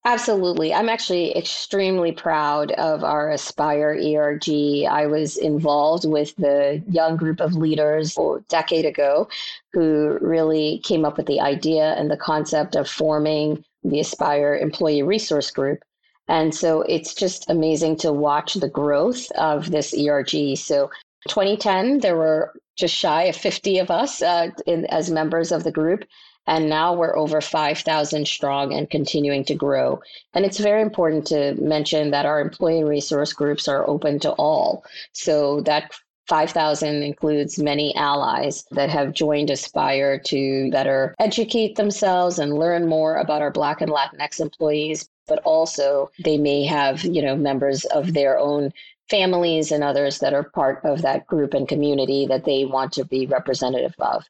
Absolutely. 0.08 0.74
I'm 0.74 0.88
actually 0.88 1.36
extremely 1.36 2.14
proud 2.14 2.72
of 2.72 3.04
our 3.04 3.30
Aspire 3.30 3.92
ERG. 3.92 4.86
I 4.90 5.06
was 5.06 5.36
involved 5.36 6.06
with 6.06 6.34
the 6.38 6.82
young 6.90 7.18
group 7.18 7.42
of 7.42 7.56
leaders 7.56 8.18
a 8.18 8.38
decade 8.48 8.86
ago 8.86 9.28
who 9.74 10.18
really 10.22 10.80
came 10.86 11.04
up 11.04 11.18
with 11.18 11.26
the 11.26 11.42
idea 11.42 11.94
and 11.96 12.10
the 12.10 12.16
concept 12.16 12.74
of 12.78 12.88
forming 12.90 13.66
the 13.84 14.00
Aspire 14.00 14.56
Employee 14.56 15.04
Resource 15.04 15.52
Group. 15.52 15.84
And 16.30 16.56
so 16.56 16.84
it's 16.84 17.14
just 17.14 17.50
amazing 17.50 17.98
to 17.98 18.14
watch 18.14 18.54
the 18.54 18.70
growth 18.70 19.30
of 19.32 19.72
this 19.72 19.94
ERG. 19.94 20.56
So 20.56 20.90
2010, 21.28 22.00
there 22.00 22.16
were 22.16 22.54
just 22.78 22.96
shy 22.96 23.24
of 23.24 23.36
50 23.36 23.80
of 23.80 23.92
us 23.92 24.22
uh, 24.22 24.52
in, 24.68 24.86
as 24.86 25.12
members 25.12 25.52
of 25.52 25.66
the 25.66 25.72
group. 25.72 26.06
And 26.48 26.70
now 26.70 26.94
we're 26.94 27.18
over 27.18 27.42
5,000 27.42 28.28
strong 28.28 28.74
and 28.74 28.90
continuing 28.90 29.44
to 29.46 29.56
grow. 29.56 30.02
And 30.34 30.46
it's 30.46 30.60
very 30.60 30.82
important 30.82 31.28
to 31.28 31.56
mention 31.56 32.12
that 32.12 32.26
our 32.26 32.40
employee 32.40 32.84
resource 32.84 33.34
groups 33.34 33.68
are 33.68 33.88
open 33.88 34.20
to 34.22 34.32
all. 34.32 34.84
So 35.12 35.62
that 35.62 35.92
5,000 36.28 37.04
includes 37.04 37.58
many 37.58 37.96
allies 37.96 38.66
that 38.72 38.90
have 38.90 39.14
joined 39.14 39.50
Aspire 39.50 40.20
to 40.20 40.70
better 40.72 41.16
educate 41.20 41.76
themselves 41.76 42.38
and 42.40 42.58
learn 42.58 42.88
more 42.88 43.16
about 43.18 43.42
our 43.42 43.52
Black 43.52 43.82
and 43.82 43.92
Latinx 43.92 44.42
employees, 44.42 45.08
but 45.28 45.40
also 45.44 46.10
they 46.24 46.38
may 46.38 46.66
have, 46.66 47.04
you 47.04 47.22
know, 47.22 47.36
members 47.36 47.86
of 47.86 48.14
their 48.14 48.38
own 48.38 48.74
families 49.10 49.72
and 49.72 49.84
others 49.86 50.20
that 50.20 50.34
are 50.34 50.44
part 50.44 50.84
of 50.84 51.02
that 51.02 51.26
group 51.28 51.54
and 51.54 51.68
community 51.68 52.26
that 52.26 52.44
they 52.44 52.66
want 52.66 52.92
to 52.92 53.06
be 53.06 53.26
representative 53.26 53.96
of. 54.00 54.26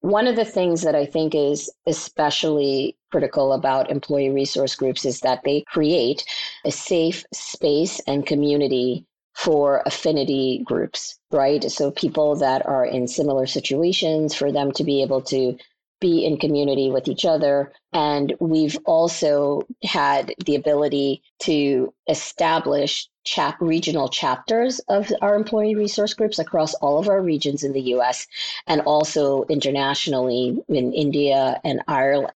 One 0.00 0.28
of 0.28 0.36
the 0.36 0.44
things 0.44 0.82
that 0.82 0.94
I 0.94 1.06
think 1.06 1.34
is 1.34 1.70
especially 1.86 2.96
critical 3.10 3.52
about 3.52 3.90
employee 3.90 4.30
resource 4.30 4.74
groups 4.76 5.04
is 5.04 5.20
that 5.20 5.42
they 5.44 5.64
create 5.66 6.24
a 6.64 6.70
safe 6.70 7.24
space 7.32 8.00
and 8.06 8.24
community 8.24 9.04
for 9.34 9.82
affinity 9.86 10.62
groups, 10.64 11.18
right? 11.30 11.62
So 11.64 11.90
people 11.90 12.36
that 12.36 12.66
are 12.66 12.84
in 12.84 13.08
similar 13.08 13.46
situations, 13.46 14.34
for 14.34 14.52
them 14.52 14.72
to 14.72 14.84
be 14.84 15.02
able 15.02 15.22
to 15.22 15.56
be 16.00 16.24
in 16.24 16.36
community 16.36 16.90
with 16.90 17.08
each 17.08 17.24
other. 17.24 17.72
And 17.92 18.34
we've 18.40 18.78
also 18.84 19.62
had 19.82 20.34
the 20.44 20.54
ability 20.54 21.22
to 21.40 21.92
establish 22.08 23.08
chap 23.24 23.56
regional 23.60 24.08
chapters 24.08 24.78
of 24.88 25.12
our 25.20 25.34
employee 25.34 25.74
resource 25.74 26.14
groups 26.14 26.38
across 26.38 26.74
all 26.74 26.98
of 26.98 27.08
our 27.08 27.20
regions 27.20 27.62
in 27.62 27.72
the 27.72 27.92
US 27.94 28.26
and 28.66 28.80
also 28.82 29.44
internationally 29.44 30.58
in 30.68 30.92
India 30.92 31.60
and 31.64 31.82
Ireland. 31.88 32.32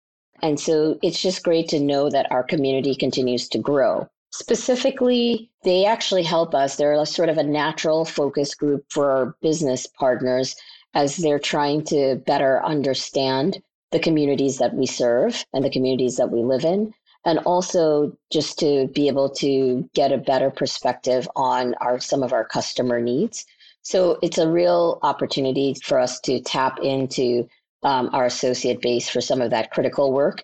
And 0.43 0.59
so 0.59 0.99
it's 1.03 1.21
just 1.21 1.43
great 1.43 1.69
to 1.69 1.81
know 1.81 2.11
that 2.11 2.31
our 2.31 2.45
community 2.45 2.95
continues 2.95 3.49
to 3.49 3.59
grow. 3.59 4.09
Specifically, 4.31 5.51
they 5.65 5.85
actually 5.85 6.23
help 6.23 6.55
us. 6.55 6.77
They're 6.77 7.05
sort 7.07 7.29
of 7.29 7.39
a 7.39 7.43
natural 7.43 8.05
focus 8.05 8.55
group 8.55 8.85
for 8.91 9.11
our 9.11 9.37
business 9.43 9.87
partners 9.87 10.55
as 10.95 11.17
they're 11.17 11.39
trying 11.39 11.85
to 11.85 12.17
better 12.27 12.65
understand 12.65 13.63
the 13.91 13.99
communities 13.99 14.59
that 14.59 14.75
we 14.75 14.87
serve 14.87 15.45
and 15.53 15.65
the 15.65 15.71
communities 15.71 16.17
that 16.17 16.31
we 16.31 16.43
live 16.43 16.65
in 16.65 16.93
and 17.25 17.39
also 17.41 18.17
just 18.31 18.59
to 18.59 18.89
be 18.89 19.09
able 19.09 19.29
to 19.29 19.89
get 19.95 20.13
a 20.13 20.19
better 20.19 20.51
perspective 20.51 21.29
on 21.37 21.75
our 21.81 21.99
some 22.01 22.23
of 22.23 22.33
our 22.33 22.45
customer 22.45 23.01
needs. 23.01 23.45
So 23.83 24.19
it's 24.23 24.39
a 24.39 24.49
real 24.49 24.99
opportunity 25.03 25.75
for 25.83 25.99
us 25.99 26.21
to 26.21 26.41
tap 26.41 26.79
into 26.83 27.49
um, 27.83 28.11
our 28.13 28.27
associate 28.27 28.81
base 28.81 29.09
for 29.09 29.21
some 29.21 29.41
of 29.41 29.51
that 29.51 29.71
critical 29.71 30.13
work. 30.13 30.43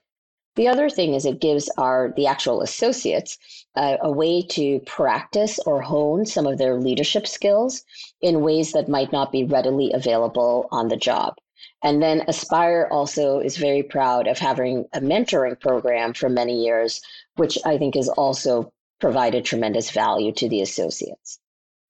The 0.57 0.69
other 0.69 0.89
thing 0.89 1.15
is 1.15 1.27
it 1.27 1.41
gives 1.41 1.69
our 1.79 2.13
the 2.17 2.27
actual 2.27 2.61
associates 2.63 3.39
uh, 3.75 3.97
a 4.01 4.11
way 4.11 4.43
to 4.51 4.79
practice 4.87 5.59
or 5.67 5.83
hone 5.83 6.27
some 6.27 6.47
of 6.47 6.59
their 6.59 6.79
leadership 6.79 7.27
skills 7.27 7.83
in 8.21 8.43
ways 8.43 8.71
that 8.73 8.89
might 8.89 9.11
not 9.11 9.33
be 9.33 9.43
readily 9.45 9.91
available 9.93 10.69
on 10.71 10.89
the 10.89 10.97
job. 10.97 11.35
And 11.83 12.01
then 12.01 12.23
Aspire 12.29 12.89
also 12.91 13.41
is 13.41 13.57
very 13.57 13.83
proud 13.83 14.29
of 14.29 14.39
having 14.39 14.87
a 14.93 15.01
mentoring 15.01 15.61
program 15.61 16.15
for 16.15 16.29
many 16.29 16.63
years, 16.65 17.01
which 17.35 17.59
I 17.65 17.77
think 17.77 17.97
has 17.97 18.09
also 18.09 18.73
provided 19.01 19.45
tremendous 19.45 19.91
value 19.91 20.33
to 20.35 20.49
the 20.49 20.63
associates. 20.63 21.41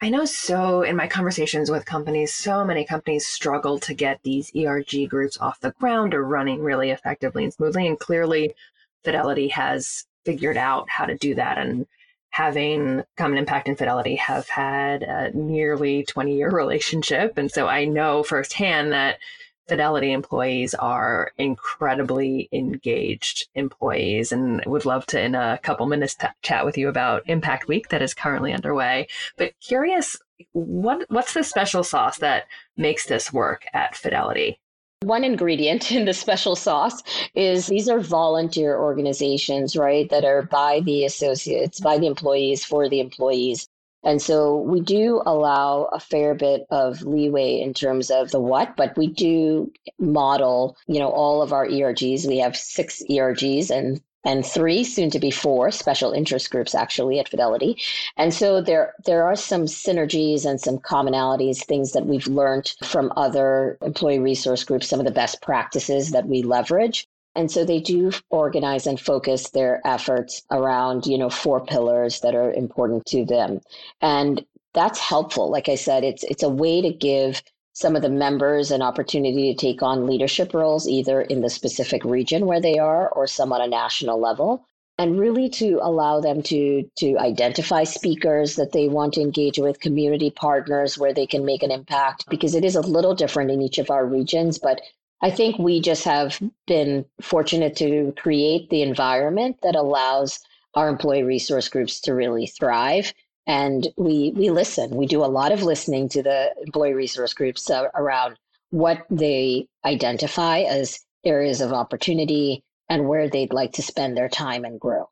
I 0.05 0.11
know 0.11 0.27
so 0.27 0.83
in 0.83 0.97
my 0.97 1.09
conversations 1.09 1.71
with 1.71 1.87
companies, 1.87 2.35
so 2.35 2.63
many 2.63 2.85
companies 2.85 3.27
struggle 3.27 3.79
to 3.79 3.95
get 3.95 4.21
these 4.23 4.55
ERG 4.55 5.09
groups 5.09 5.39
off 5.41 5.61
the 5.61 5.71
ground 5.81 6.13
or 6.13 6.23
running 6.23 6.61
really 6.61 6.91
effectively 6.91 7.43
and 7.43 7.55
smoothly. 7.55 7.87
And 7.87 7.99
clearly, 7.99 8.55
Fidelity 9.03 9.49
has 9.49 10.05
figured 10.27 10.59
out 10.59 10.91
how 10.91 11.07
to 11.07 11.17
do 11.17 11.35
that 11.37 11.57
and 11.57 11.87
having 12.29 13.03
Common 13.17 13.39
Impact 13.39 13.67
and 13.67 13.79
Fidelity 13.79 14.17
have 14.17 14.47
had 14.47 15.05
a 15.05 15.31
nearly 15.35 16.05
20 16.05 16.37
year 16.37 16.51
relationship. 16.55 17.39
And 17.39 17.51
so 17.51 17.67
I 17.67 17.87
know 17.87 18.23
firsthand 18.23 18.93
that 18.93 19.19
Fidelity 19.67 20.13
employees 20.13 20.75
are 20.75 21.33
incredibly 21.39 22.49
engaged 22.53 23.49
employees 23.55 24.31
and 24.31 24.63
would 24.67 24.85
love 24.85 25.07
to, 25.07 25.21
in 25.21 25.35
a 25.35 25.59
couple 25.63 25.87
minutes, 25.87 26.15
t- 26.15 26.27
chat 26.43 26.67
with 26.67 26.77
you 26.77 26.89
about 26.89 27.23
Impact 27.27 27.67
Week 27.67 27.89
that 27.89 28.03
is 28.03 28.13
currently 28.13 28.53
underway. 28.53 29.07
But 29.39 29.55
curious, 29.61 30.17
what 30.53 31.07
what's 31.09 31.33
the 31.33 31.43
special 31.43 31.83
sauce 31.83 32.19
that 32.19 32.45
makes 32.77 33.07
this 33.07 33.33
work 33.33 33.65
at 33.73 33.97
Fidelity? 33.97 34.61
One 35.03 35.25
ingredient 35.25 35.93
in 35.93 36.05
the 36.05 36.15
special 36.15 36.57
sauce 36.57 37.03
is 37.35 37.67
these 37.67 37.89
are 37.89 38.01
volunteer 38.01 38.79
organizations, 38.79 39.77
right, 39.77 40.09
that 40.11 40.25
are 40.25 40.43
by 40.43 40.81
the 40.81 41.05
associates, 41.05 41.81
by 41.81 41.99
the 41.99 42.07
employees, 42.07 42.65
for 42.65 42.89
the 42.89 43.01
employees. 43.01 43.69
And 44.05 44.21
so 44.21 44.59
we 44.59 44.81
do 44.81 45.23
allow 45.25 45.85
a 45.93 45.99
fair 45.99 46.35
bit 46.35 46.67
of 46.71 47.03
leeway 47.03 47.61
in 47.61 47.75
terms 47.75 48.11
of 48.11 48.31
the 48.31 48.41
what, 48.41 48.77
but 48.77 48.97
we 48.97 49.07
do 49.07 49.73
model, 49.99 50.77
you 50.87 50.99
know, 50.99 51.11
all 51.11 51.43
of 51.43 51.53
our 51.53 51.67
ERGs. 51.67 52.27
We 52.27 52.39
have 52.39 52.57
six 52.57 53.03
ERGs 53.11 53.71
and 53.71 54.01
and 54.27 54.45
three, 54.45 54.85
soon 54.85 55.11
to 55.11 55.19
be 55.19 55.31
four, 55.31 55.71
special 55.71 56.13
interest 56.13 56.51
groups 56.51 56.75
actually 56.75 57.19
at 57.19 57.29
Fidelity. 57.29 57.77
And 58.17 58.33
so 58.33 58.61
there 58.63 58.95
there 59.05 59.25
are 59.25 59.37
some 59.37 59.67
synergies 59.67 60.47
and 60.47 60.61
some 60.61 60.79
commonalities, 60.79 61.65
things 61.65 61.93
that 61.93 62.07
we've 62.07 62.27
learned 62.27 62.75
from 62.83 63.13
other 63.17 63.79
employee 63.83 64.19
resource 64.19 64.65
groups, 64.65 64.89
some 64.89 64.99
of 64.99 65.07
the 65.07 65.13
best 65.13 65.43
practices 65.43 66.11
that 66.13 66.27
we 66.27 66.43
leverage. 66.43 67.07
And 67.37 67.51
so 67.51 67.65
they 67.65 67.81
do 67.81 68.13
organize 68.31 68.87
and 68.87 69.01
focus 69.01 69.51
their 69.51 69.81
efforts 69.85 70.43
around, 70.51 71.07
you 71.07 71.19
know, 71.19 71.31
four 71.31 71.65
pillars 71.65 72.21
that 72.21 72.35
are 72.35 72.53
important 72.53 73.07
to 73.07 73.25
them. 73.25 73.61
And 74.01 74.45
that's 74.73 74.99
helpful. 74.99 75.51
Like 75.51 75.69
I 75.69 75.75
said, 75.75 76.05
it's 76.05 76.25
it's 76.25 76.43
a 76.43 76.49
way 76.49 76.81
to 76.81 76.93
give 76.93 77.43
some 77.73 77.97
of 77.97 78.03
the 78.03 78.09
members 78.09 78.71
an 78.71 78.83
opportunity 78.83 79.53
to 79.53 79.59
take 79.59 79.83
on 79.83 80.07
leadership 80.07 80.55
roles, 80.55 80.87
either 80.87 81.23
in 81.23 81.41
the 81.41 81.51
specific 81.51 82.05
region 82.05 82.47
where 82.47 82.61
they 82.61 82.79
are 82.79 83.09
or 83.09 83.27
some 83.27 83.53
on 83.53 83.61
a 83.61 83.67
national 83.67 84.21
level. 84.21 84.67
And 84.97 85.19
really 85.19 85.49
to 85.51 85.81
allow 85.83 86.21
them 86.21 86.41
to 86.45 86.89
to 86.99 87.19
identify 87.19 87.83
speakers 87.83 88.55
that 88.55 88.71
they 88.71 88.87
want 88.87 89.15
to 89.15 89.23
engage 89.23 89.59
with, 89.59 89.81
community 89.81 90.31
partners 90.31 90.97
where 90.97 91.13
they 91.13 91.27
can 91.27 91.45
make 91.45 91.65
an 91.65 91.73
impact, 91.73 92.27
because 92.31 92.55
it 92.55 92.65
is 92.65 92.77
a 92.77 92.81
little 92.81 93.15
different 93.15 93.51
in 93.51 93.61
each 93.61 93.79
of 93.79 93.91
our 93.91 94.07
regions, 94.07 94.57
but 94.57 94.81
I 95.25 95.31
think 95.31 95.59
we 95.59 95.81
just 95.81 96.05
have 96.05 96.39
been 96.67 97.07
fortunate 97.23 97.75
to 97.77 98.13
create 98.15 98.69
the 98.69 98.83
environment 98.83 99.57
that 99.63 99.75
allows 99.75 100.39
our 100.75 100.87
employee 100.87 101.23
resource 101.23 101.67
groups 101.67 101.99
to 102.03 102.13
really 102.15 102.47
thrive. 102.47 103.15
And 103.47 103.89
we 103.97 104.35
we 104.37 104.51
listen. 104.51 104.91
We 104.91 105.07
do 105.07 105.25
a 105.25 105.35
lot 105.41 105.51
of 105.51 105.63
listening 105.63 106.11
to 106.11 106.23
the 106.23 106.55
employee 106.67 106.93
resource 106.93 107.33
groups 107.33 107.71
uh, 107.71 107.89
around 107.95 108.37
what 108.69 109.07
they 109.09 109.67
identify 109.87 110.59
as 110.59 111.01
areas 111.25 111.63
of 111.63 111.73
opportunity 111.73 112.63
and 112.91 113.09
where 113.09 113.27
they'd 113.27 113.55
like 113.55 113.73
to 113.73 113.83
spend 113.83 114.19
their 114.19 114.29
time 114.29 114.67
and 114.67 114.79
grow. 114.79 115.09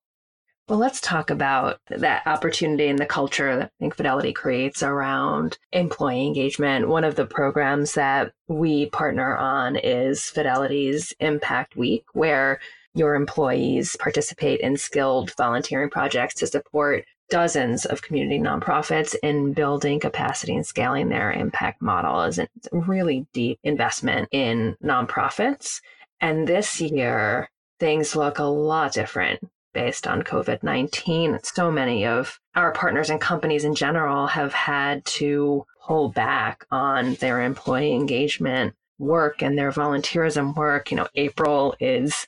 Well, 0.69 0.79
let's 0.79 1.01
talk 1.01 1.31
about 1.31 1.81
that 1.89 2.25
opportunity 2.25 2.87
and 2.87 2.99
the 2.99 3.05
culture 3.05 3.57
that 3.57 3.67
I 3.67 3.71
think 3.81 3.97
Fidelity 3.97 4.33
creates 4.33 4.83
around 4.83 5.59
employee 5.73 6.27
engagement. 6.27 6.89
One 6.89 7.03
of 7.03 7.17
the 7.17 7.27
programs 7.27 7.95
that 7.95 8.33
we 8.47 8.87
partner 8.87 9.37
on 9.37 9.75
is 9.75 10.31
Fidelity's 10.31 11.13
Impact 11.19 11.75
Week, 11.75 12.05
where 12.13 12.61
your 12.95 13.17
employees 13.17 13.97
participate 13.97 14.61
in 14.61 14.77
skilled 14.77 15.35
volunteering 15.37 15.91
projects 15.91 16.35
to 16.35 16.47
support 16.47 17.05
dozens 17.29 17.85
of 17.85 18.03
community 18.03 18.39
nonprofits 18.39 19.17
in 19.23 19.55
building 19.55 19.99
capacity 19.99 20.55
and 20.55 20.67
scaling 20.67 21.09
their 21.09 21.33
impact 21.33 21.83
model 21.83 22.23
is 22.23 22.39
a 22.39 22.49
really 22.71 23.27
deep 23.33 23.59
investment 23.65 24.29
in 24.31 24.77
nonprofits. 24.83 25.81
And 26.21 26.47
this 26.47 26.81
year, 26.81 27.51
things 27.81 28.15
look 28.15 28.39
a 28.39 28.45
lot 28.45 28.93
different 28.93 29.41
based 29.73 30.07
on 30.07 30.23
COVID 30.23 30.63
19. 30.63 31.41
So 31.43 31.71
many 31.71 32.07
of 32.07 32.39
our 32.55 32.73
partners 32.73 33.11
and 33.11 33.21
companies 33.21 33.65
in 33.65 33.75
general 33.75 34.27
have 34.27 34.53
had 34.53 35.05
to 35.05 35.67
pull 35.85 36.09
back 36.11 36.65
on 36.71 37.15
their 37.15 37.43
employee 37.43 37.95
engagement 37.95 38.75
work 38.99 39.43
and 39.43 39.59
their 39.59 39.73
volunteerism 39.73 40.55
work. 40.57 40.91
You 40.91 40.99
know, 40.99 41.09
April 41.15 41.75
is 41.81 42.27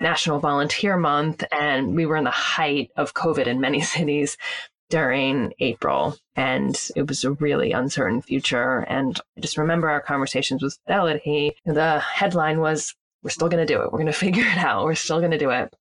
National 0.00 0.38
Volunteer 0.38 0.96
Month, 0.96 1.44
and 1.52 1.94
we 1.94 2.06
were 2.06 2.16
in 2.16 2.24
the 2.24 2.30
height 2.30 2.90
of 2.96 3.14
COVID 3.14 3.46
in 3.46 3.60
many 3.60 3.80
cities 3.96 4.36
during 4.90 5.54
April, 5.58 6.16
and 6.36 6.78
it 6.94 7.08
was 7.08 7.24
a 7.24 7.32
really 7.32 7.72
uncertain 7.72 8.20
future. 8.20 8.80
And 8.80 9.18
I 9.36 9.40
just 9.40 9.56
remember 9.56 9.88
our 9.88 10.02
conversations 10.02 10.62
with 10.62 10.78
Fidelity. 10.86 11.56
The 11.64 11.98
headline 11.98 12.60
was, 12.60 12.94
We're 13.22 13.30
still 13.30 13.48
going 13.48 13.66
to 13.66 13.74
do 13.74 13.80
it. 13.80 13.90
We're 13.90 13.98
going 13.98 14.06
to 14.12 14.12
figure 14.12 14.44
it 14.44 14.58
out. 14.58 14.84
We're 14.84 14.94
still 14.94 15.20
going 15.20 15.30
to 15.30 15.38
do 15.38 15.50
it 15.50 15.74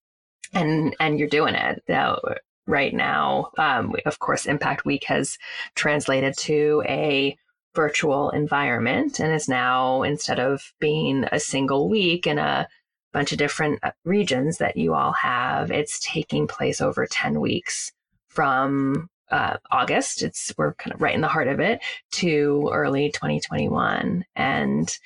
and 0.54 0.96
and 1.00 1.20
you're 1.20 1.28
doing 1.28 1.56
it 1.56 1.84
now, 1.88 2.20
right 2.68 2.94
now. 2.94 3.52
Um, 3.58 3.96
of 4.06 4.20
course, 4.20 4.46
Impact 4.46 4.86
Week 4.86 5.04
has 5.06 5.38
translated 5.76 6.38
to 6.40 6.84
a 6.88 7.38
virtual 7.74 8.30
environment 8.32 9.20
and 9.20 9.34
is 9.34 9.48
now 9.48 10.04
instead 10.04 10.40
of 10.40 10.74
being 10.80 11.26
a 11.32 11.40
single 11.40 11.90
week 11.90 12.28
in 12.28 12.38
a 12.38 12.68
bunch 13.14 13.32
of 13.32 13.38
different 13.38 13.80
uh, 13.84 13.92
regions 14.04 14.58
that 14.58 14.78
you 14.78 14.94
all 14.94 15.14
have, 15.14 15.72
it's 15.72 16.00
taking 16.00 16.48
place 16.48 16.82
over 16.82 17.06
10 17.06 17.40
weeks 17.40 17.92
from 18.28 19.10
uh, 19.30 19.58
August. 19.70 20.22
It's 20.22 20.54
we're 20.58 20.74
kind 20.76 20.94
of 20.94 21.02
right 21.02 21.16
in 21.16 21.22
the 21.22 21.28
heart 21.28 21.48
of 21.48 21.60
it 21.60 21.82
to 22.12 22.70
early 22.74 23.12
2021, 23.12 24.26
and 24.36 24.98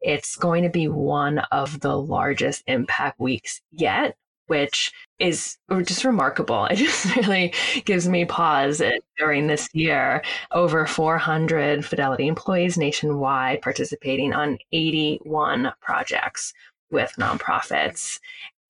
it's 0.00 0.36
going 0.36 0.62
to 0.64 0.70
be 0.70 0.88
one 0.88 1.38
of 1.50 1.80
the 1.80 1.96
largest 1.96 2.62
impact 2.66 3.18
weeks 3.18 3.60
yet 3.70 4.16
which 4.46 4.92
is 5.18 5.56
just 5.84 6.04
remarkable. 6.04 6.66
It 6.66 6.76
just 6.76 7.14
really 7.16 7.52
gives 7.84 8.08
me 8.08 8.24
pause 8.24 8.82
during 9.18 9.46
this 9.46 9.68
year. 9.72 10.22
Over 10.52 10.86
400 10.86 11.84
Fidelity 11.84 12.26
employees 12.26 12.76
nationwide 12.76 13.62
participating 13.62 14.32
on 14.32 14.58
81 14.72 15.72
projects 15.80 16.52
with 16.90 17.12
nonprofits. 17.18 18.18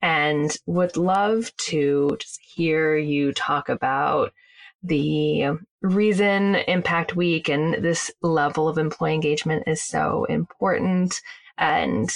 And 0.03 0.55
would 0.67 0.97
love 0.97 1.55
to 1.69 2.17
just 2.21 2.39
hear 2.43 2.97
you 2.97 3.33
talk 3.33 3.69
about 3.69 4.33
the 4.83 5.59
reason 5.81 6.57
Impact 6.57 7.17
Week 7.17 7.49
and 7.49 7.83
this 7.83 8.11
level 8.21 8.69
of 8.69 8.77
employee 8.77 9.15
engagement 9.15 9.65
is 9.67 9.81
so 9.81 10.25
important 10.25 11.23
and 11.57 12.11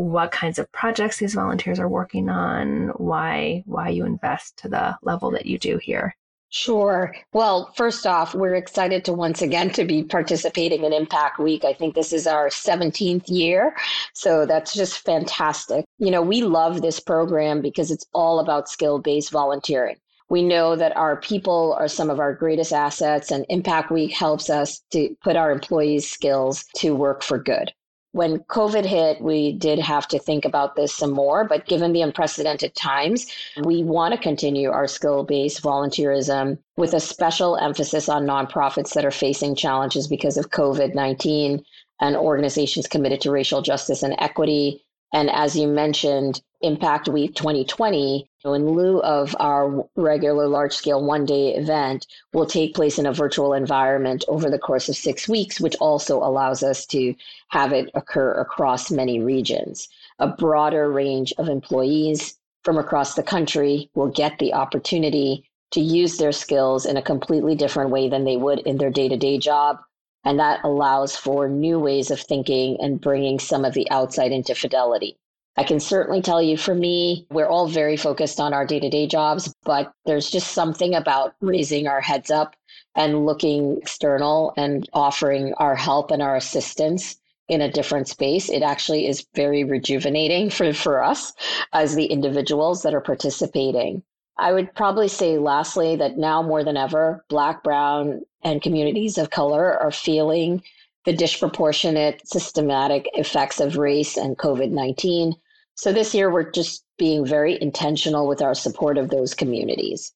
what 0.00 0.32
kinds 0.32 0.58
of 0.58 0.70
projects 0.72 1.18
these 1.18 1.34
volunteers 1.34 1.78
are 1.78 1.88
working 1.88 2.28
on, 2.30 2.88
why 2.96 3.62
why 3.66 3.88
you 3.90 4.06
invest 4.06 4.56
to 4.58 4.68
the 4.68 4.96
level 5.02 5.30
that 5.30 5.46
you 5.46 5.58
do 5.58 5.78
here. 5.78 6.16
Sure. 6.52 7.14
Well, 7.32 7.70
first 7.76 8.06
off, 8.08 8.34
we're 8.34 8.56
excited 8.56 9.04
to 9.04 9.12
once 9.12 9.40
again 9.40 9.70
to 9.70 9.84
be 9.84 10.02
participating 10.02 10.82
in 10.82 10.92
Impact 10.92 11.38
Week. 11.38 11.64
I 11.64 11.72
think 11.72 11.94
this 11.94 12.12
is 12.12 12.26
our 12.26 12.48
17th 12.48 13.28
year. 13.28 13.76
So 14.14 14.46
that's 14.46 14.74
just 14.74 14.98
fantastic. 15.04 15.84
You 15.98 16.10
know, 16.10 16.22
we 16.22 16.42
love 16.42 16.82
this 16.82 16.98
program 16.98 17.60
because 17.60 17.92
it's 17.92 18.06
all 18.14 18.40
about 18.40 18.68
skill-based 18.68 19.30
volunteering. 19.30 19.96
We 20.28 20.42
know 20.42 20.74
that 20.74 20.96
our 20.96 21.20
people 21.20 21.76
are 21.78 21.88
some 21.88 22.10
of 22.10 22.18
our 22.18 22.34
greatest 22.34 22.72
assets 22.72 23.30
and 23.30 23.46
Impact 23.48 23.92
Week 23.92 24.12
helps 24.12 24.50
us 24.50 24.82
to 24.90 25.14
put 25.22 25.36
our 25.36 25.52
employees' 25.52 26.10
skills 26.10 26.64
to 26.76 26.96
work 26.96 27.22
for 27.22 27.38
good 27.38 27.72
when 28.12 28.38
COVID 28.38 28.84
hit, 28.84 29.20
we 29.20 29.52
did 29.52 29.78
have 29.78 30.08
to 30.08 30.18
think 30.18 30.44
about 30.44 30.74
this 30.74 30.92
some 30.92 31.12
more. 31.12 31.44
But 31.44 31.66
given 31.66 31.92
the 31.92 32.02
unprecedented 32.02 32.74
times, 32.74 33.26
we 33.62 33.84
want 33.84 34.14
to 34.14 34.20
continue 34.20 34.70
our 34.70 34.88
skill 34.88 35.24
based 35.24 35.62
volunteerism 35.62 36.58
with 36.76 36.92
a 36.94 37.00
special 37.00 37.56
emphasis 37.56 38.08
on 38.08 38.26
nonprofits 38.26 38.94
that 38.94 39.04
are 39.04 39.10
facing 39.12 39.54
challenges 39.54 40.08
because 40.08 40.36
of 40.36 40.50
COVID 40.50 40.94
19 40.94 41.64
and 42.00 42.16
organizations 42.16 42.88
committed 42.88 43.20
to 43.20 43.30
racial 43.30 43.62
justice 43.62 44.02
and 44.02 44.16
equity. 44.18 44.84
And 45.12 45.30
as 45.30 45.56
you 45.56 45.68
mentioned, 45.68 46.40
Impact 46.62 47.08
Week 47.08 47.34
2020, 47.34 48.28
in 48.44 48.70
lieu 48.70 49.00
of 49.00 49.34
our 49.40 49.88
regular 49.96 50.46
large 50.46 50.74
scale 50.74 51.02
one 51.02 51.24
day 51.24 51.54
event, 51.54 52.06
will 52.34 52.44
take 52.44 52.74
place 52.74 52.98
in 52.98 53.06
a 53.06 53.14
virtual 53.14 53.54
environment 53.54 54.24
over 54.28 54.50
the 54.50 54.58
course 54.58 54.88
of 54.90 54.96
six 54.96 55.26
weeks, 55.26 55.58
which 55.58 55.74
also 55.76 56.18
allows 56.18 56.62
us 56.62 56.84
to 56.86 57.14
have 57.48 57.72
it 57.72 57.90
occur 57.94 58.32
across 58.32 58.90
many 58.90 59.20
regions. 59.20 59.88
A 60.18 60.28
broader 60.28 60.90
range 60.90 61.32
of 61.38 61.48
employees 61.48 62.36
from 62.62 62.76
across 62.76 63.14
the 63.14 63.22
country 63.22 63.88
will 63.94 64.08
get 64.08 64.38
the 64.38 64.52
opportunity 64.52 65.48
to 65.70 65.80
use 65.80 66.18
their 66.18 66.32
skills 66.32 66.84
in 66.84 66.98
a 66.98 67.02
completely 67.02 67.54
different 67.54 67.88
way 67.88 68.08
than 68.10 68.24
they 68.24 68.36
would 68.36 68.58
in 68.60 68.76
their 68.76 68.90
day 68.90 69.08
to 69.08 69.16
day 69.16 69.38
job. 69.38 69.78
And 70.24 70.38
that 70.38 70.60
allows 70.64 71.16
for 71.16 71.48
new 71.48 71.78
ways 71.78 72.10
of 72.10 72.20
thinking 72.20 72.76
and 72.80 73.00
bringing 73.00 73.38
some 73.38 73.64
of 73.64 73.72
the 73.72 73.90
outside 73.90 74.32
into 74.32 74.54
fidelity. 74.54 75.16
I 75.56 75.64
can 75.64 75.80
certainly 75.80 76.22
tell 76.22 76.40
you 76.40 76.56
for 76.56 76.74
me, 76.74 77.26
we're 77.30 77.48
all 77.48 77.68
very 77.68 77.96
focused 77.96 78.40
on 78.40 78.54
our 78.54 78.64
day 78.64 78.80
to 78.80 78.88
day 78.88 79.06
jobs, 79.06 79.52
but 79.64 79.92
there's 80.06 80.30
just 80.30 80.52
something 80.52 80.94
about 80.94 81.34
raising 81.40 81.86
our 81.86 82.00
heads 82.00 82.30
up 82.30 82.56
and 82.94 83.26
looking 83.26 83.78
external 83.78 84.54
and 84.56 84.88
offering 84.92 85.52
our 85.54 85.74
help 85.76 86.10
and 86.10 86.22
our 86.22 86.36
assistance 86.36 87.16
in 87.48 87.60
a 87.60 87.70
different 87.70 88.08
space. 88.08 88.48
It 88.48 88.62
actually 88.62 89.06
is 89.06 89.26
very 89.34 89.64
rejuvenating 89.64 90.50
for, 90.50 90.72
for 90.72 91.02
us 91.02 91.32
as 91.72 91.94
the 91.94 92.06
individuals 92.06 92.82
that 92.82 92.94
are 92.94 93.00
participating. 93.00 94.02
I 94.38 94.52
would 94.52 94.74
probably 94.74 95.08
say, 95.08 95.36
lastly, 95.36 95.96
that 95.96 96.16
now 96.16 96.42
more 96.42 96.64
than 96.64 96.76
ever, 96.76 97.24
Black, 97.28 97.62
Brown, 97.62 98.22
and 98.42 98.62
communities 98.62 99.18
of 99.18 99.30
color 99.30 99.78
are 99.78 99.90
feeling 99.90 100.62
the 101.04 101.12
disproportionate 101.12 102.26
systematic 102.26 103.08
effects 103.14 103.60
of 103.60 103.76
race 103.76 104.16
and 104.16 104.36
COVID 104.36 104.70
19. 104.70 105.34
So 105.74 105.92
this 105.92 106.14
year, 106.14 106.30
we're 106.30 106.50
just 106.50 106.84
being 106.98 107.24
very 107.24 107.60
intentional 107.60 108.28
with 108.28 108.42
our 108.42 108.54
support 108.54 108.98
of 108.98 109.08
those 109.08 109.34
communities. 109.34 110.12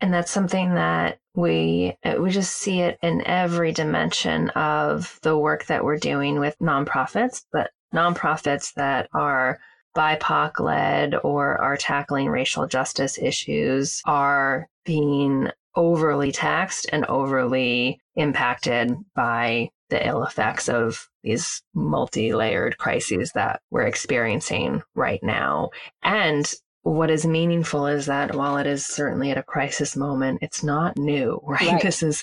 And 0.00 0.12
that's 0.12 0.32
something 0.32 0.74
that 0.74 1.18
we 1.34 1.96
uh, 2.04 2.16
we 2.20 2.30
just 2.30 2.56
see 2.56 2.80
it 2.80 2.98
in 3.02 3.26
every 3.26 3.72
dimension 3.72 4.50
of 4.50 5.18
the 5.22 5.38
work 5.38 5.66
that 5.66 5.84
we're 5.84 5.98
doing 5.98 6.40
with 6.40 6.56
nonprofits, 6.60 7.42
but 7.52 7.70
nonprofits 7.94 8.74
that 8.74 9.08
are 9.14 9.60
BIPOC 9.96 10.58
led 10.58 11.14
or 11.22 11.60
are 11.62 11.76
tackling 11.76 12.28
racial 12.28 12.66
justice 12.66 13.16
issues 13.18 14.02
are 14.04 14.68
being 14.84 15.48
overly 15.76 16.32
taxed 16.32 16.86
and 16.92 17.04
overly 17.06 18.00
impacted 18.16 18.94
by 19.14 19.70
the 19.90 20.06
ill 20.06 20.24
effects 20.24 20.68
of 20.68 21.08
these 21.22 21.62
multi 21.74 22.32
layered 22.32 22.78
crises 22.78 23.32
that 23.34 23.60
we're 23.70 23.86
experiencing 23.86 24.82
right 24.94 25.22
now. 25.22 25.70
And 26.02 26.50
what 26.82 27.10
is 27.10 27.26
meaningful 27.26 27.86
is 27.86 28.06
that 28.06 28.34
while 28.34 28.58
it 28.58 28.66
is 28.66 28.84
certainly 28.84 29.30
at 29.30 29.38
a 29.38 29.42
crisis 29.42 29.96
moment, 29.96 30.40
it's 30.42 30.62
not 30.62 30.98
new, 30.98 31.40
right? 31.46 31.60
right. 31.60 31.82
This 31.82 32.02
is, 32.02 32.22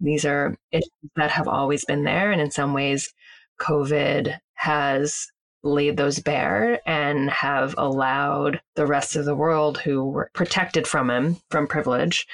these 0.00 0.24
are 0.24 0.56
issues 0.70 0.90
that 1.16 1.30
have 1.30 1.48
always 1.48 1.84
been 1.84 2.04
there. 2.04 2.30
And 2.30 2.40
in 2.40 2.50
some 2.50 2.74
ways, 2.74 3.12
COVID 3.60 4.38
has 4.54 5.28
laid 5.62 5.96
those 5.96 6.18
bare 6.18 6.80
and 6.86 7.30
have 7.30 7.74
allowed 7.78 8.60
the 8.74 8.86
rest 8.86 9.16
of 9.16 9.24
the 9.24 9.34
world 9.34 9.78
who 9.78 10.04
were 10.04 10.30
protected 10.34 10.86
from 10.86 11.08
him, 11.08 11.36
from 11.50 11.66
privilege, 11.66 12.26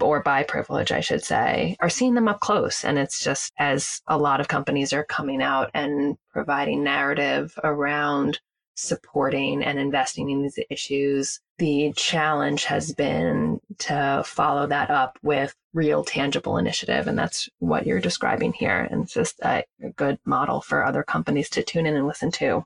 or 0.00 0.22
by 0.22 0.42
privilege, 0.42 0.92
I 0.92 1.00
should 1.00 1.24
say, 1.24 1.76
are 1.80 1.88
seeing 1.88 2.14
them 2.14 2.28
up 2.28 2.40
close. 2.40 2.84
And 2.84 2.98
it's 2.98 3.22
just 3.22 3.52
as 3.58 4.00
a 4.06 4.18
lot 4.18 4.40
of 4.40 4.48
companies 4.48 4.92
are 4.92 5.04
coming 5.04 5.42
out 5.42 5.70
and 5.74 6.16
providing 6.32 6.84
narrative 6.84 7.58
around 7.64 8.40
supporting 8.76 9.62
and 9.64 9.78
investing 9.78 10.30
in 10.30 10.42
these 10.42 10.58
issues, 10.70 11.40
the 11.58 11.92
challenge 11.96 12.64
has 12.64 12.92
been 12.92 13.58
to 13.78 14.22
follow 14.24 14.66
that 14.66 14.90
up 14.90 15.18
with 15.22 15.54
real 15.72 16.04
tangible 16.04 16.58
initiative. 16.58 17.06
And 17.06 17.18
that's 17.18 17.48
what 17.58 17.86
you're 17.86 18.00
describing 18.00 18.52
here. 18.52 18.86
And 18.90 19.04
it's 19.04 19.14
just 19.14 19.40
a, 19.40 19.64
good 19.96 20.18
model 20.24 20.60
for 20.60 20.84
other 20.84 21.02
companies 21.02 21.48
to 21.50 21.62
tune 21.62 21.86
in 21.86 21.96
and 21.96 22.06
listen 22.06 22.30
to. 22.32 22.64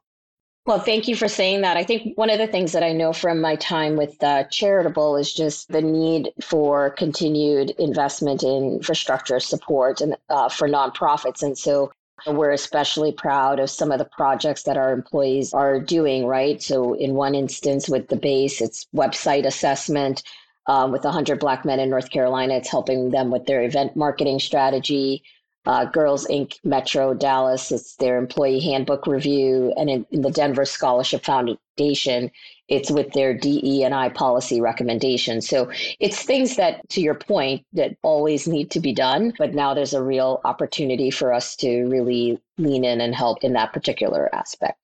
Well, 0.67 0.79
thank 0.79 1.09
you 1.09 1.17
for 1.17 1.27
saying 1.27 1.63
that. 1.63 1.79
I 1.79 1.85
think 1.85 2.17
one 2.19 2.29
of 2.29 2.39
the 2.39 2.47
things 2.47 2.73
that 2.73 2.83
I 2.83 2.93
know 2.93 3.13
from 3.13 3.41
my 3.41 3.57
time 3.57 3.97
with 3.97 4.23
uh, 4.23 4.45
Charitable 4.45 5.17
is 5.17 5.33
just 5.33 5.69
the 5.69 5.81
need 5.81 6.33
for 6.43 6.91
continued 6.91 7.71
investment 7.79 8.43
in 8.43 8.75
infrastructure 8.75 9.41
support 9.41 10.03
and 10.03 10.17
uh, 10.29 10.51
for 10.51 10.69
nonprofits. 10.69 11.43
And 11.43 11.57
so 11.57 11.93
we're 12.27 12.53
especially 12.53 13.11
proud 13.13 13.59
of 13.59 13.71
some 13.71 13.91
of 13.91 13.99
the 13.99 14.05
projects 14.05 14.65
that 14.65 14.77
our 14.77 14.93
employees 14.93 15.55
are 15.55 15.81
doing, 15.81 16.27
right? 16.27 16.63
So, 16.63 16.93
in 16.95 17.15
one 17.15 17.35
instance 17.35 17.89
with 17.89 18.09
the 18.09 18.17
base, 18.17 18.61
it's 18.61 18.87
website 18.95 19.47
assessment. 19.47 20.23
Um, 20.67 20.93
with 20.93 21.03
100 21.03 21.41
Black 21.41 21.65
men 21.65 21.81
in 21.81 21.89
North 21.89 22.11
Carolina, 22.11 22.55
it's 22.55 22.71
helping 22.71 23.11
them 23.11 23.31
with 23.31 23.47
their 23.47 23.63
event 23.63 23.97
marketing 23.97 24.39
strategy. 24.39 25.25
Uh, 25.67 25.85
Girls 25.85 26.27
Inc. 26.29 26.59
Metro 26.65 27.13
Dallas, 27.13 27.71
it's 27.71 27.97
their 27.97 28.17
employee 28.17 28.61
handbook 28.61 29.07
review. 29.07 29.75
And 29.77 29.91
in, 29.91 30.07
in 30.11 30.23
the 30.23 30.31
Denver 30.31 30.65
Scholarship 30.65 31.25
Foundation, 31.25 32.31
it's 32.69 32.91
with 32.91 33.13
their 33.13 33.35
DE 33.35 33.83
and 33.83 33.95
I 33.95 34.09
policy 34.09 34.61
recommendations. 34.61 35.49
So 35.49 35.71
it's 35.99 36.23
things 36.23 36.57
that, 36.57 36.89
to 36.91 37.01
your 37.01 37.15
point, 37.15 37.67
that 37.75 37.97
always 38.03 38.49
need 38.49 38.71
to 38.71 38.81
be 38.81 38.95
done. 38.95 39.35
But 39.39 39.55
now 39.55 39.75
there's 39.75 39.93
a 39.93 40.03
real 40.03 40.41
opportunity 40.45 41.11
for 41.11 41.33
us 41.33 41.57
to 41.57 41.85
really 41.87 42.41
lean 42.57 42.85
in 42.85 43.01
and 43.01 43.15
help 43.15 43.45
in 43.45 43.53
that 43.55 43.73
particular 43.73 44.35
aspect. 44.35 44.79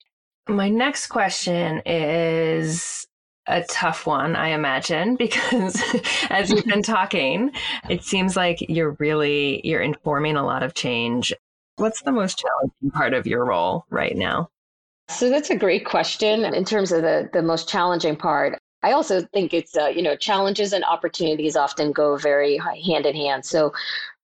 My 0.49 0.69
next 0.69 1.09
question 1.09 1.83
is 1.87 3.06
a 3.47 3.63
tough 3.65 4.07
one, 4.07 4.37
I 4.37 4.49
imagine, 4.49 5.17
because 5.19 5.81
as 6.31 6.51
you've 6.51 6.65
been 6.65 6.83
talking, 6.83 7.53
it 7.89 8.05
seems 8.05 8.37
like 8.37 8.59
you're 8.69 8.97
really 8.99 9.61
you're 9.65 9.83
informing 9.83 10.37
a 10.37 10.45
lot 10.45 10.63
of 10.63 10.75
change. 10.75 11.33
What's 11.77 12.03
the 12.03 12.13
most 12.13 12.39
challenging 12.39 12.91
part 12.93 13.15
of 13.15 13.27
your 13.27 13.45
role 13.45 13.85
right 13.91 14.17
now? 14.17 14.49
So 15.09 15.31
that's 15.31 15.51
a 15.51 15.57
great 15.57 15.85
question. 15.85 16.45
In 16.45 16.65
terms 16.65 16.91
of 16.91 17.03
the, 17.03 17.29
the 17.33 17.43
most 17.43 17.69
challenging 17.69 18.17
part, 18.17 18.59
I 18.83 18.93
also 18.93 19.23
think 19.33 19.55
it's, 19.55 19.77
uh, 19.77 19.89
you 19.89 20.03
know, 20.03 20.17
challenges 20.17 20.73
and 20.73 20.85
opportunities 20.85 21.57
often 21.57 21.93
go 21.93 22.17
very 22.17 22.59
hand 22.59 23.07
in 23.07 23.15
hand. 23.15 23.45
So 23.45 23.73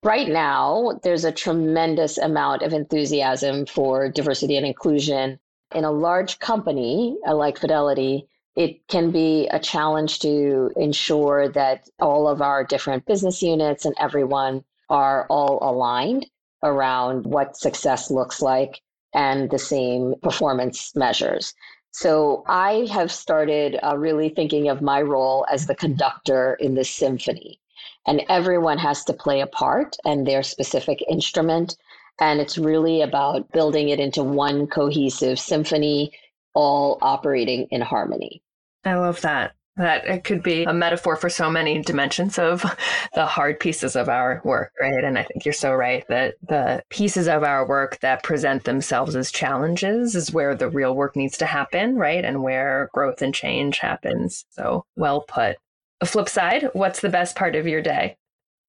right 0.03 0.27
now, 0.27 0.99
there's 1.03 1.25
a 1.25 1.31
tremendous 1.31 2.17
amount 2.17 2.63
of 2.63 2.73
enthusiasm 2.73 3.65
for 3.65 4.09
diversity 4.09 4.57
and 4.57 4.65
inclusion. 4.65 5.39
In 5.73 5.85
a 5.85 5.91
large 5.91 6.39
company 6.39 7.17
uh, 7.27 7.35
like 7.35 7.57
Fidelity, 7.57 8.27
it 8.55 8.87
can 8.87 9.11
be 9.11 9.47
a 9.47 9.59
challenge 9.59 10.19
to 10.19 10.71
ensure 10.75 11.49
that 11.49 11.89
all 11.99 12.27
of 12.27 12.41
our 12.41 12.63
different 12.63 13.05
business 13.05 13.41
units 13.41 13.85
and 13.85 13.95
everyone 13.99 14.63
are 14.89 15.25
all 15.29 15.57
aligned 15.61 16.27
around 16.61 17.25
what 17.25 17.57
success 17.57 18.11
looks 18.11 18.41
like 18.41 18.81
and 19.13 19.49
the 19.49 19.59
same 19.59 20.15
performance 20.21 20.95
measures. 20.95 21.53
So 21.91 22.43
I 22.47 22.87
have 22.91 23.11
started 23.11 23.79
uh, 23.83 23.97
really 23.97 24.29
thinking 24.29 24.67
of 24.67 24.81
my 24.81 25.01
role 25.01 25.45
as 25.51 25.67
the 25.67 25.75
conductor 25.75 26.55
in 26.55 26.73
this 26.73 26.89
symphony. 26.89 27.59
And 28.07 28.23
everyone 28.29 28.79
has 28.79 29.03
to 29.05 29.13
play 29.13 29.41
a 29.41 29.47
part 29.47 29.95
and 30.03 30.25
their 30.25 30.43
specific 30.43 31.03
instrument. 31.07 31.77
And 32.19 32.39
it's 32.39 32.57
really 32.57 33.01
about 33.01 33.51
building 33.51 33.89
it 33.89 33.99
into 33.99 34.23
one 34.23 34.67
cohesive 34.67 35.39
symphony, 35.39 36.11
all 36.53 36.97
operating 37.01 37.67
in 37.71 37.81
harmony. 37.81 38.41
I 38.85 38.95
love 38.95 39.21
that 39.21 39.53
that 39.75 40.05
it 40.05 40.23
could 40.23 40.43
be 40.43 40.63
a 40.63 40.73
metaphor 40.73 41.15
for 41.15 41.29
so 41.29 41.49
many 41.49 41.81
dimensions 41.81 42.37
of 42.37 42.61
the 43.15 43.25
hard 43.25 43.59
pieces 43.59 43.95
of 43.95 44.07
our 44.07 44.41
work, 44.43 44.71
right? 44.79 45.03
And 45.03 45.17
I 45.17 45.23
think 45.23 45.45
you're 45.45 45.53
so 45.53 45.73
right 45.73 46.05
that 46.09 46.35
the 46.47 46.83
pieces 46.89 47.27
of 47.27 47.43
our 47.43 47.67
work 47.67 47.99
that 48.01 48.23
present 48.23 48.65
themselves 48.65 49.15
as 49.15 49.31
challenges 49.31 50.15
is 50.15 50.31
where 50.31 50.55
the 50.55 50.69
real 50.69 50.95
work 50.95 51.15
needs 51.15 51.37
to 51.39 51.45
happen, 51.45 51.95
right? 51.95 52.23
And 52.23 52.43
where 52.43 52.89
growth 52.93 53.21
and 53.21 53.33
change 53.33 53.79
happens. 53.79 54.45
So 54.51 54.85
well 54.95 55.21
put. 55.21 55.57
A 56.01 56.05
flip 56.05 56.29
side, 56.29 56.69
what's 56.73 56.99
the 56.99 57.09
best 57.09 57.35
part 57.35 57.55
of 57.55 57.67
your 57.67 57.81
day? 57.81 58.17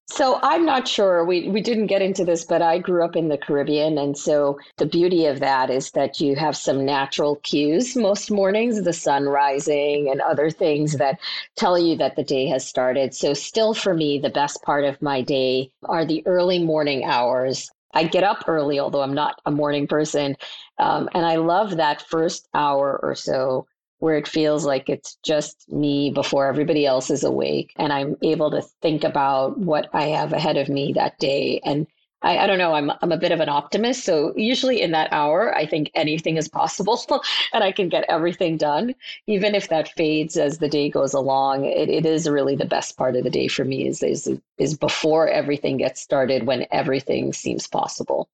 So 0.06 0.38
I'm 0.42 0.66
not 0.66 0.86
sure. 0.86 1.24
We 1.24 1.48
we 1.48 1.60
didn't 1.62 1.86
get 1.86 2.02
into 2.02 2.24
this, 2.24 2.44
but 2.44 2.60
I 2.60 2.78
grew 2.78 3.04
up 3.04 3.16
in 3.16 3.28
the 3.28 3.38
Caribbean, 3.38 3.96
and 3.96 4.16
so 4.16 4.58
the 4.76 4.86
beauty 4.86 5.24
of 5.26 5.40
that 5.40 5.70
is 5.70 5.90
that 5.92 6.20
you 6.20 6.36
have 6.36 6.56
some 6.56 6.84
natural 6.84 7.36
cues 7.36 7.96
most 7.96 8.30
mornings, 8.30 8.82
the 8.82 8.92
sun 8.92 9.24
rising 9.24 10.10
and 10.10 10.20
other 10.20 10.50
things 10.50 10.92
that 10.98 11.18
tell 11.56 11.78
you 11.78 11.96
that 11.96 12.16
the 12.16 12.22
day 12.22 12.46
has 12.46 12.66
started. 12.66 13.14
So 13.14 13.32
still 13.32 13.72
for 13.72 13.94
me, 13.94 14.18
the 14.18 14.30
best 14.30 14.62
part 14.62 14.84
of 14.84 15.00
my 15.00 15.22
day 15.22 15.70
are 15.84 16.04
the 16.04 16.22
early 16.26 16.58
morning 16.62 17.04
hours. 17.04 17.70
I 17.94 18.04
get 18.04 18.24
up 18.24 18.44
early, 18.46 18.78
although 18.78 19.02
I'm 19.02 19.14
not 19.14 19.40
a 19.46 19.50
morning 19.50 19.86
person, 19.86 20.36
um, 20.78 21.08
and 21.14 21.24
I 21.24 21.36
love 21.36 21.76
that 21.78 22.02
first 22.02 22.46
hour 22.52 23.00
or 23.02 23.14
so 23.14 23.66
where 23.98 24.16
it 24.16 24.28
feels 24.28 24.64
like 24.64 24.88
it's 24.88 25.16
just 25.24 25.70
me 25.72 26.10
before 26.10 26.46
everybody 26.46 26.84
else 26.86 27.10
is 27.10 27.24
awake 27.24 27.72
and 27.76 27.92
I'm 27.92 28.16
able 28.22 28.50
to 28.50 28.62
think 28.82 29.04
about 29.04 29.58
what 29.58 29.88
I 29.92 30.08
have 30.08 30.32
ahead 30.32 30.56
of 30.56 30.68
me 30.68 30.92
that 30.94 31.18
day. 31.18 31.60
And 31.64 31.86
I, 32.22 32.38
I 32.38 32.46
don't 32.46 32.58
know, 32.58 32.74
I'm, 32.74 32.90
I'm 33.02 33.12
a 33.12 33.18
bit 33.18 33.32
of 33.32 33.40
an 33.40 33.48
optimist. 33.48 34.04
So 34.04 34.32
usually 34.36 34.80
in 34.80 34.92
that 34.92 35.12
hour, 35.12 35.54
I 35.54 35.66
think 35.66 35.90
anything 35.94 36.36
is 36.36 36.48
possible 36.48 37.00
and 37.52 37.62
I 37.62 37.70
can 37.70 37.88
get 37.88 38.04
everything 38.08 38.56
done. 38.56 38.94
Even 39.26 39.54
if 39.54 39.68
that 39.68 39.92
fades 39.92 40.36
as 40.36 40.58
the 40.58 40.68
day 40.68 40.88
goes 40.88 41.14
along, 41.14 41.66
it, 41.66 41.88
it 41.88 42.06
is 42.06 42.28
really 42.28 42.56
the 42.56 42.64
best 42.64 42.96
part 42.96 43.14
of 43.16 43.24
the 43.24 43.30
day 43.30 43.48
for 43.48 43.64
me 43.64 43.86
is, 43.86 44.02
is, 44.02 44.28
is 44.58 44.76
before 44.76 45.28
everything 45.28 45.76
gets 45.76 46.00
started 46.00 46.46
when 46.46 46.66
everything 46.72 47.32
seems 47.32 47.66
possible. 47.66 48.28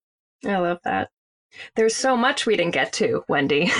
I 0.46 0.56
love 0.56 0.78
that. 0.84 1.10
There's 1.76 1.96
so 1.96 2.16
much 2.16 2.46
we 2.46 2.56
didn't 2.56 2.74
get 2.74 2.92
to, 2.94 3.24
Wendy. 3.28 3.70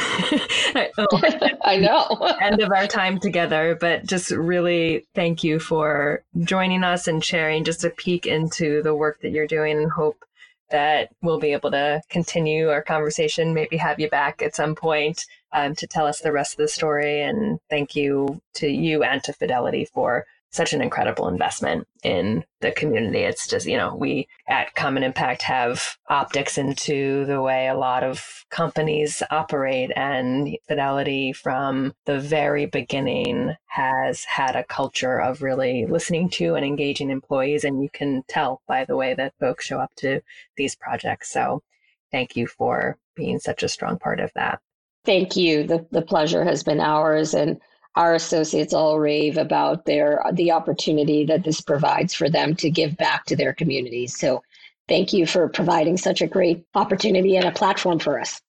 I 1.65 1.77
know. 1.81 2.07
End 2.41 2.61
of 2.61 2.71
our 2.71 2.87
time 2.87 3.19
together, 3.19 3.77
but 3.81 4.07
just 4.07 4.31
really 4.31 5.07
thank 5.15 5.45
you 5.45 5.59
for 5.59 6.23
joining 6.41 6.85
us 6.85 7.07
and 7.07 7.25
sharing 7.25 7.65
just 7.65 7.85
a 7.85 7.91
peek 7.91 8.27
into 8.27 8.83
the 8.83 8.95
work 8.95 9.21
that 9.23 9.31
you're 9.31 9.47
doing 9.47 9.79
and 9.79 9.91
hope 9.91 10.25
that 10.71 11.11
we'll 11.23 11.41
be 11.41 11.53
able 11.53 11.71
to 11.73 12.01
continue 12.09 12.69
our 12.69 12.83
conversation, 12.83 13.55
maybe 13.55 13.77
have 13.77 13.99
you 13.99 14.09
back 14.09 14.41
at 14.41 14.55
some 14.55 14.75
point 14.75 15.27
um, 15.53 15.75
to 15.75 15.87
tell 15.87 16.07
us 16.07 16.21
the 16.21 16.33
rest 16.33 16.53
of 16.55 16.59
the 16.59 16.69
story. 16.69 17.23
And 17.23 17.59
thank 17.69 17.97
you 17.97 18.41
to 18.55 18.69
you 18.69 19.03
and 19.03 19.23
to 19.25 19.33
Fidelity 19.33 19.85
for 19.85 20.27
such 20.51 20.73
an 20.73 20.83
incredible 20.83 21.29
investment 21.29 21.87
in 22.03 22.45
the 22.61 22.73
community. 22.73 23.21
It's 23.21 23.47
just, 23.47 23.67
you 23.67 23.77
know, 23.77 23.95
we 23.95 24.29
at 24.49 24.75
Common 24.75 25.03
Impact 25.03 25.43
have 25.43 25.97
optics 26.09 26.59
into 26.59 27.25
the 27.27 27.41
way 27.41 27.69
a 27.69 27.77
lot 27.77 28.03
of 28.03 28.45
companies 28.51 29.23
operate, 29.31 29.93
and 29.95 30.57
Fidelity 30.67 31.33
from 31.33 31.95
the 32.05 32.19
very 32.19 32.67
beginning 32.67 33.55
has 33.67 34.25
had 34.25 34.57
a 34.57 34.65
culture 34.65 35.21
of 35.21 35.43
really 35.43 35.87
listening 35.87 36.29
to 36.31 36.55
and 36.57 36.65
engaging 36.65 37.11
employees. 37.11 37.65
And 37.65 37.83
you 37.83 37.89
can 37.93 38.25
tell 38.29 38.61
by 38.67 38.85
the 38.85 38.97
way 38.97 39.15
that 39.15 39.35
folks 39.39 39.67
show 39.67 39.79
up 39.79 39.95
to 39.97 40.21
these 40.57 40.75
projects. 40.75 41.31
So 41.31 41.63
thank 42.11 42.37
you 42.37 42.49
for 42.49 42.99
being 43.15 43.39
such 43.39 43.63
a 43.63 43.69
strong 43.69 43.99
part 43.99 44.19
of 44.19 44.33
that. 44.35 44.61
Thank 45.05 45.37
you. 45.37 45.67
The, 45.67 45.87
the 45.91 46.03
pleasure 46.03 46.45
has 46.45 46.63
been 46.63 46.81
ours. 46.81 47.35
And 47.35 47.61
our 47.97 48.15
associates 48.15 48.73
all 48.73 48.99
rave 48.99 49.37
about 49.37 49.85
their 49.85 50.23
the 50.33 50.53
opportunity 50.53 51.25
that 51.25 51.45
this 51.45 51.61
provides 51.61 52.15
for 52.15 52.29
them 52.29 52.55
to 52.57 52.71
give 52.71 52.97
back 52.97 53.25
to 53.27 53.37
their 53.37 53.53
communities. 53.53 54.19
So 54.19 54.43
thank 54.89 55.13
you 55.13 55.27
for 55.27 55.49
providing 55.49 55.97
such 55.97 56.23
a 56.23 56.27
great 56.27 56.65
opportunity 56.75 57.37
and 57.37 57.47
a 57.47 57.53
platform 57.53 57.99
for 57.99 58.21
us. 58.21 58.41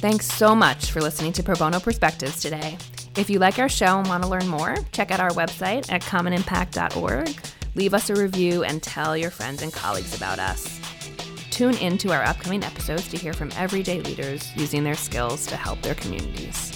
Thanks 0.00 0.26
so 0.26 0.54
much 0.54 0.90
for 0.90 1.00
listening 1.00 1.32
to 1.32 1.42
Pro 1.42 1.54
Bono 1.54 1.80
Perspectives 1.80 2.40
today. 2.40 2.76
If 3.16 3.30
you 3.30 3.38
like 3.38 3.58
our 3.58 3.68
show 3.68 3.98
and 3.98 4.06
want 4.06 4.22
to 4.24 4.28
learn 4.28 4.46
more, 4.46 4.76
check 4.92 5.10
out 5.10 5.20
our 5.20 5.30
website 5.30 5.90
at 5.90 6.02
commonimpact.org. 6.02 7.34
Leave 7.74 7.94
us 7.94 8.10
a 8.10 8.14
review 8.14 8.62
and 8.62 8.82
tell 8.82 9.16
your 9.16 9.30
friends 9.30 9.62
and 9.62 9.72
colleagues 9.72 10.14
about 10.14 10.38
us. 10.38 10.80
Tune 11.50 11.76
in 11.78 11.96
to 11.98 12.12
our 12.12 12.22
upcoming 12.22 12.62
episodes 12.62 13.08
to 13.08 13.16
hear 13.16 13.32
from 13.32 13.50
everyday 13.56 14.02
leaders 14.02 14.54
using 14.54 14.84
their 14.84 14.94
skills 14.94 15.46
to 15.46 15.56
help 15.56 15.80
their 15.80 15.94
communities. 15.94 16.75